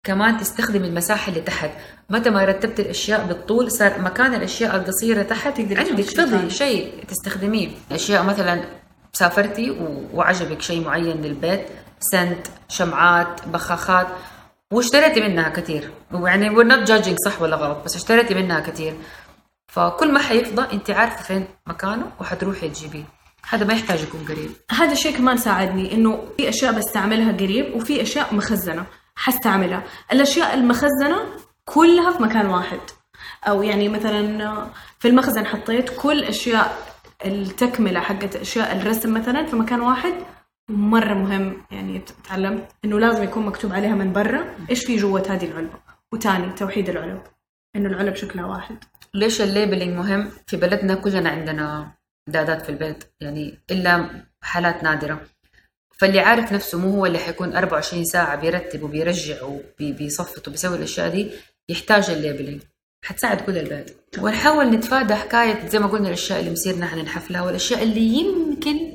[0.07, 1.71] كمان تستخدم المساحة اللي تحت.
[2.11, 5.61] متى ما رتبت الأشياء بالطول صار مكان الأشياء القصيرة تحت.
[5.61, 6.51] عندك فضي.
[6.51, 7.69] شيء تستخدميه.
[7.93, 8.65] أشياء مثلا
[9.13, 9.71] سافرتي
[10.13, 11.67] وعجبك شيء معين للبيت.
[12.01, 14.07] سنت شمعات بخاخات.
[14.73, 15.91] واشتريتي منها كثير.
[16.13, 18.95] ويعني we're not judging صح ولا غلط بس اشتريتي منها كثير.
[19.73, 23.05] فكل ما حيفضى أنت عارفة فين مكانه وحتروحي تجيبيه.
[23.49, 24.51] هذا ما يحتاج يكون قريب.
[24.71, 28.87] هذا الشيء كمان ساعدني إنه في أشياء بستعملها قريب وفي أشياء مخزنة.
[29.17, 29.83] حستعملها.
[30.13, 31.17] الأشياء المخزنة
[31.65, 32.81] كلها في مكان واحد.
[33.49, 34.67] أو يعني مثلا
[34.99, 40.15] في المخزن حطيت كل أشياء التكملة حقت أشياء الرسم مثلا في مكان واحد.
[40.71, 45.45] مرة مهم يعني تعلمت إنه لازم يكون مكتوب عليها من برا إيش في جوة هذه
[45.45, 45.79] العلبة.
[46.13, 47.23] وتاني توحيد العلب.
[47.77, 48.85] إنه العلب شكلها واحد.
[49.15, 51.93] ليش ال labeling مهم؟ في بلدنا كلنا عندنا
[52.29, 53.05] دادات في البيت.
[53.21, 55.21] يعني إلا حالات نادرة.
[55.99, 59.37] فاللي عارف نفسه مو هو اللي حيكون 24 ساعة بيرتب وبيرجع
[59.81, 61.31] وبيصفط وبيسوي الأشياء دي
[61.69, 62.63] يحتاج ال labeling
[63.05, 67.83] حتساعد كل البيت ونحاول نتفادى حكاية زي ما قلنا الأشياء اللي مصير نحن نحفلها والأشياء
[67.83, 68.93] اللي يمكن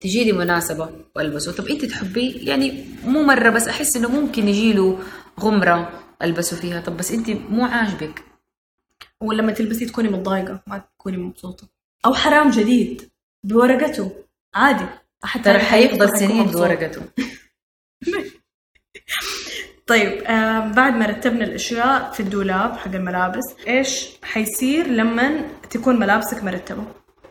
[0.00, 1.52] تجي لي مناسبة وألبسه.
[1.52, 4.98] طب أنت تحبيه يعني مو مرة بس أحس إنه ممكن يجي له
[5.40, 6.80] غمرة ألبسه فيها.
[6.80, 8.24] طب بس أنت مو عاجبك.
[9.20, 11.68] ولما تلبسي تكوني متضايقة ما تكوني مبسوطة.
[12.06, 13.10] أو حرام جديد
[13.44, 14.12] بورقته
[14.54, 14.86] عادي.
[15.24, 16.44] أحد ترى حيفضل سنين.
[16.44, 17.02] بورقته
[19.86, 26.44] طيب آه بعد ما رتبنا الأشياء في الدولاب حق الملابس إيش حيصير لما تكون ملابسك
[26.44, 26.82] مرتبة؟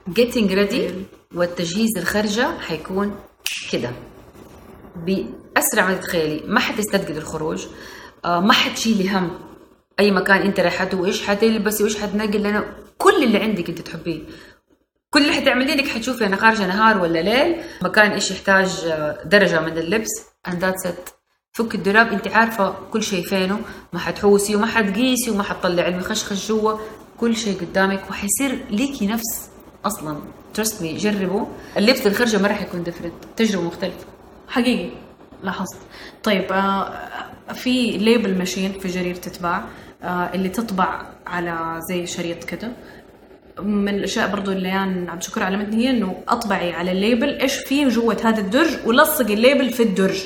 [0.09, 0.91] Getting ready
[1.35, 3.15] والتجهيز الخرجة حيكون
[3.71, 3.91] كده.
[4.95, 7.67] بأسرع ما تتخيلي ما حتستثقل الخروج
[8.25, 9.39] آه، ما حتشيلي هم
[9.99, 12.65] أي مكان أنت رايحته وايش حتلبسي وايش حتنقل لأنه
[12.97, 14.19] كل اللي عندك أنت تحبيه.
[15.13, 19.59] كل اللي حتعمليه انك حتشوفي أنا خارجة نهار ولا ليل مكان إيش يحتاج آه، درجة
[19.61, 20.09] من اللبس
[20.47, 21.11] and that's it.
[21.51, 23.59] فك الدولاب أنت عارفة كل شيء فينه
[23.93, 26.77] ما حتحوسي وما حتقيسي وما حتطلعي المخشخش جوا
[27.17, 29.49] كل شيء قدامك وحيصير ليكي نفس
[29.85, 30.17] أصلا.
[30.53, 31.45] trust me جربوا.
[31.77, 34.05] اللبس الخرجة ما راح يكون different تجربة مختلفة.
[34.47, 34.89] حقيقي
[35.43, 35.77] لاحظت.
[36.23, 36.93] طيب آه
[37.53, 39.63] في label machine في جرير تتباع
[40.03, 42.71] آه اللي تطبع على زي شريط كده.
[43.59, 47.55] من الأشياء برضو اللي يعني عبد الشكور علمتني هي إنه أطبعي على ال label إيش
[47.55, 50.23] فيه جوة هذا الدرج ولصقي ال label في الدرج.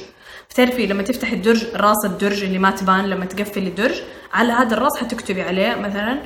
[0.49, 4.01] بتعرفي لما تفتح الدرج راس الدرج اللي ما تبان لما تقفل الدرج
[4.33, 6.21] على هذا الراس حتكتبي عليه مثلا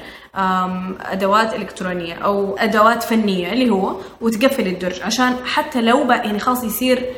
[1.13, 6.63] أدوات إلكترونية أو أدوات فنية اللي هو وتقفل الدرج عشان حتى لو بقى يعني خلاص
[6.63, 7.13] يصير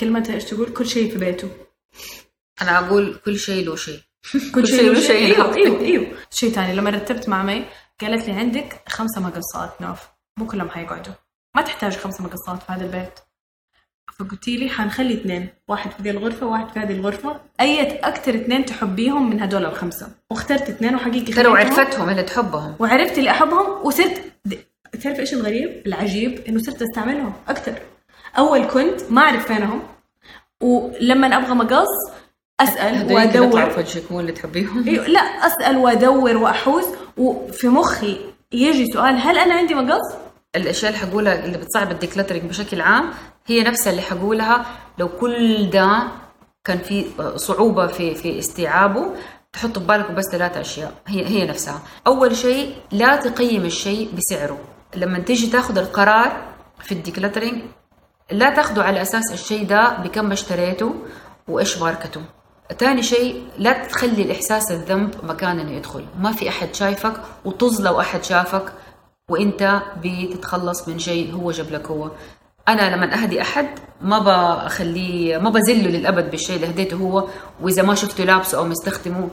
[0.00, 1.48] كلمتها إيش تقول؟ كل شيء في بيته.
[2.62, 3.98] أنا أقول كل شيء له شيء.
[4.54, 5.56] كل شيء له شيء نحطه.
[5.56, 6.06] أيوه أيوه.
[6.30, 7.64] شيء ثاني لما رتبت مع مي
[8.00, 11.12] قالت لي عندك خمسة مقصات نوف مو كلهم حيقعدوا.
[11.56, 13.18] ما تحتاج خمسة مقصات في هذا البيت.
[14.18, 15.48] فقلت لي حنخلي اثنين.
[15.68, 17.40] واحد في ذي الغرفة وواحد في هذه الغرفة.
[17.60, 21.48] أي أكثر اثنين تحبيهم من هدول الخمسة؟ واخترت اثنين وحقيقي ترى.
[21.48, 22.76] وعرفتهم اللي تحبهم.
[22.78, 24.22] وعرفت اللي أحبهم وصرت
[25.02, 27.82] تعرف إيش الغريب؟ العجيب إنه صرت أستعملهم أكثر.
[28.38, 29.82] أول كنت ما أعرف فينهم
[30.62, 32.13] ولما أبغى مقص
[32.62, 33.70] يطلعوا وأدور.
[33.70, 34.88] في وجهك مو اللي تحبيهم.
[34.88, 36.84] أيوه لا أسأل وأدور وأحوس.
[37.16, 38.20] وفي مخي
[38.52, 40.14] يجي سؤال هل أنا عندي مقص؟
[40.56, 43.10] الأشياء اللي حقولها اللي بتصعب الديكلترنج بشكل عام
[43.46, 44.66] هي نفسها اللي حقولها
[44.98, 46.02] لو كل ده
[46.64, 47.04] كان في
[47.36, 49.06] صعوبة في في استيعابه
[49.52, 50.92] تحط في بالك بس ثلاثة أشياء.
[51.06, 51.82] هي هي نفسها.
[52.06, 54.58] أول شيء لا تقيم الشيء بسعره.
[54.96, 56.44] لما تيجي تاخذ القرار
[56.84, 57.62] في الديكلترنج
[58.30, 60.94] لا تاخده على أساس الشيء ده بكم اشتريته
[61.48, 62.20] وإيش ماركته.
[62.78, 66.04] تاني شيء لا تخلي الإحساس الذنب مكان إنه يدخل.
[66.20, 67.12] ما في أحد شايفك
[67.44, 68.72] وطز لو أحد شافك
[69.30, 72.10] وإنت بتتخلص من شيء هو جاب لك هو.
[72.68, 73.68] أنا لما أهدي أحد
[74.00, 77.28] ما بخليه ما بذله للأبد بالشيء اللي هديته هو
[77.62, 79.28] وإذا ما شفته لابسه أو مستخدمه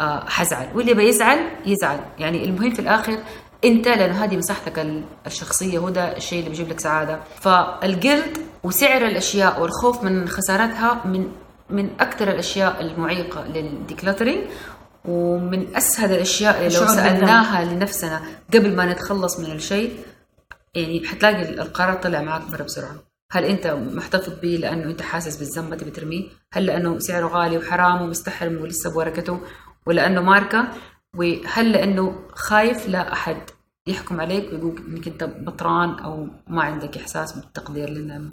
[0.00, 0.68] آه، حزعل.
[0.74, 2.00] واللي بيزعل يزعل.
[2.18, 3.18] يعني المهم في الآخر
[3.64, 7.18] إنت لأنه هذه مساحتك ال- الشخصية هو ده الشيء اللي بيجيب لك سعادة.
[7.40, 11.28] فالجلد وسعر الأشياء والخوف من خسارتها من
[11.70, 14.44] من أكثر الأشياء المعيقة للديكلترينج
[15.04, 16.86] ومن أسهل الأشياء اللي لو.
[16.86, 18.22] سألناها لنفسنا
[18.54, 19.96] قبل ما نتخلص من الشيء
[20.74, 22.94] يعني حتلاقي القرار طلع معك مرة بسرعة.
[23.32, 27.58] هل أنت محتفظ به لأنه أنت حاسس بالذنب ما تبي ترميه؟ هل لأنه سعره غالي
[27.58, 29.40] وحرام ومستحرم ولسه بورقته
[29.86, 30.68] ولا انه ماركة؟
[31.16, 33.36] وهل لأنه خايف لا أحد
[33.86, 38.30] يحكم عليك ويقول انك أنت بطران أو ما عندك إحساس بالتقدير للنعمه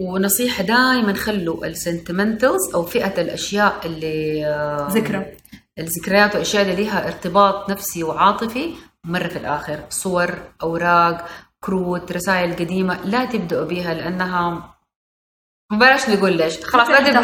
[0.00, 4.42] ونصيحة دائما خلوا ال sentimentals أو فئة الأشياء اللي
[4.90, 5.26] ذكرى.
[5.78, 8.74] الذكريات والاشياء اللي لها ارتباط نفسي وعاطفي
[9.04, 9.80] مرة في الآخر.
[9.90, 11.28] صور أوراق
[11.60, 14.74] كروت رسائل قديمة لا تبدأوا بها لأنها
[15.72, 16.60] بلاش نقول ليش.
[16.64, 17.20] خلاص لا تبدأ.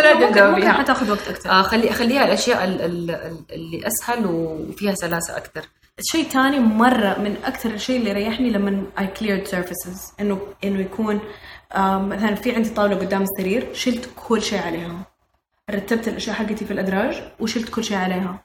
[0.00, 1.50] لا ممكن تبدا حتاخذ وقت أكثر.
[1.50, 5.62] آه خلي خليها الأشياء ال- ال- ال- اللي أسهل وفيها سلاسة أكثر.
[6.00, 11.20] شيء ثاني مرة من أكثر الشيء اللي ريحني لما I cleared surfaces إنه إنه يكون
[11.76, 15.06] مثلا في عندي طاولة قدام السرير شلت كل شيء عليها.
[15.70, 18.44] رتبت الأشياء حقتي في الأدراج وشلت كل شيء عليها.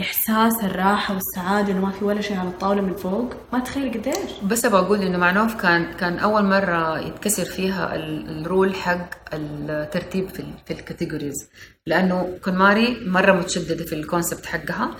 [0.00, 3.34] إحساس الراحة والسعادة إنه ما في ولا شيء على الطاولة من فوق.
[3.52, 4.30] ما تخيل قديش.
[4.42, 8.74] بس أبغى أقول إنه مع نوف كان كان أول مرة يتكسر فيها ال- ال rule
[8.74, 11.48] حق الترتيب في في ال categories
[11.86, 14.90] لأنه كون ماري مرة متشددة في ال concept حقها.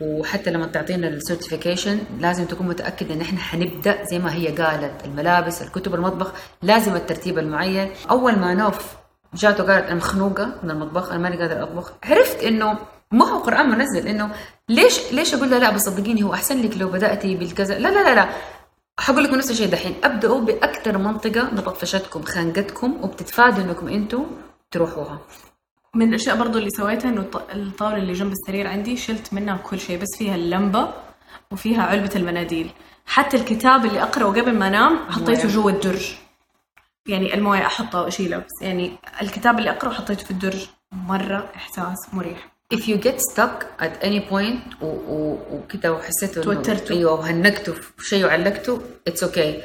[0.00, 5.04] وحتى لما تعطينا ال certification لازم تكون متأكد إن إحنا حنبدأ زي ما هي قالت.
[5.04, 6.32] الملابس الكتب المطبخ
[6.62, 7.90] لازم الترتيب المعين.
[8.10, 8.94] أول ما نوف
[9.34, 11.92] جاته قالت أنا مخنوقة من المطبخ أنا ماني قادرة أطبخ.
[12.04, 12.78] عرفت إنه
[13.12, 14.30] ما هو قرآن منزل إنه
[14.68, 17.78] ليش ليش أقول لها لا بس صدقيني هو أحسن لك لو بدأتي بالكذا.
[17.78, 18.28] لا لا لا لا.
[19.00, 19.94] حقول لكم نفس الشيء دحين.
[20.04, 24.26] ابدأوا بأكثر منطقة مطفشتكم خانقتكم وبتتفادوا إنكم أنتم
[24.70, 25.18] تروحوها.
[25.94, 29.80] من الأشياء برضو اللي سويتها إنه الط- الطاولة اللي جنب السرير عندي شلت منها كل
[29.80, 30.92] شيء بس فيها اللمبة
[31.50, 32.70] وفيها علبة المناديل
[33.06, 35.48] حتى الكتاب اللي أقرأه قبل ما أنام حطيته.
[35.48, 36.12] جوا الدرج
[37.08, 42.48] يعني الموية احطه واشيله بس يعني الكتاب اللي أقرأه حطيته في الدرج مرة إحساس مريح
[42.74, 46.96] if you get stuck at any point و- و- وكده وحسيتوا توترتوا.
[46.96, 48.78] أيوه وهنقتوا في شيء وعلقتوا
[49.08, 49.64] it's okay okay.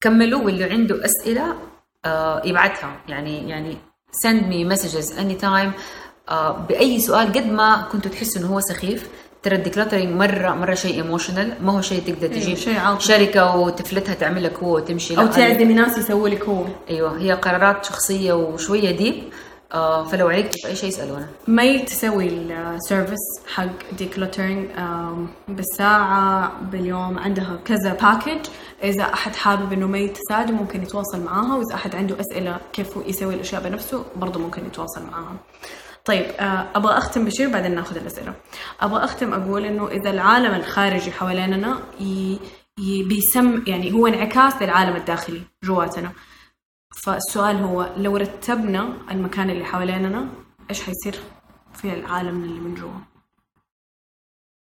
[0.00, 1.56] كملوا واللي عنده أسئلة
[2.04, 3.76] آه يبعتها يعني يعني
[4.12, 5.70] send me messages anytime.
[6.28, 9.08] آه بأي سؤال قد ما كنتوا تحسوا إنه هو سخيف
[9.42, 13.06] ترى ال decluttering مرة مرة شيء emotional ما هو شيء تقدر أيوة، تجيب شيء عاطفي.
[13.06, 15.16] شركة وتفلتها تعمل لك هو وتمشي.
[15.16, 16.64] أو لا، تعزمي ناس يسووا لك هو.
[16.90, 19.14] أيوه هي قرارات شخصية وشوية deep
[19.74, 23.18] آه فلو علقتوا في أي شيء اسالونا مي تسوي ال service
[23.54, 24.68] حق decluttering
[25.48, 28.46] بالساعة باليوم عندها كذا package
[28.82, 33.34] إذا أحد حابب إنه مي تساعده ممكن يتواصل معاها وإذا أحد عنده أسئلة كيف يسوي
[33.34, 35.36] الأشياء بنفسه برضه ممكن يتواصل معاها.
[36.04, 38.34] طيب آه، أبغى أختم بشيء بعدين ناخذ الأسئلة.
[38.80, 42.38] أبغى أختم أقول إنه إذا العالم الخارجي حواليننا ي...
[42.78, 43.02] ي...
[43.02, 46.12] بيسم يعني هو انعكاس للعالم الداخلي جواتنا.
[46.96, 50.28] فالسؤال هو لو رتبنا المكان اللي حواليننا
[50.70, 51.14] إيش حيصير
[51.74, 53.11] في العالم اللي من جوا؟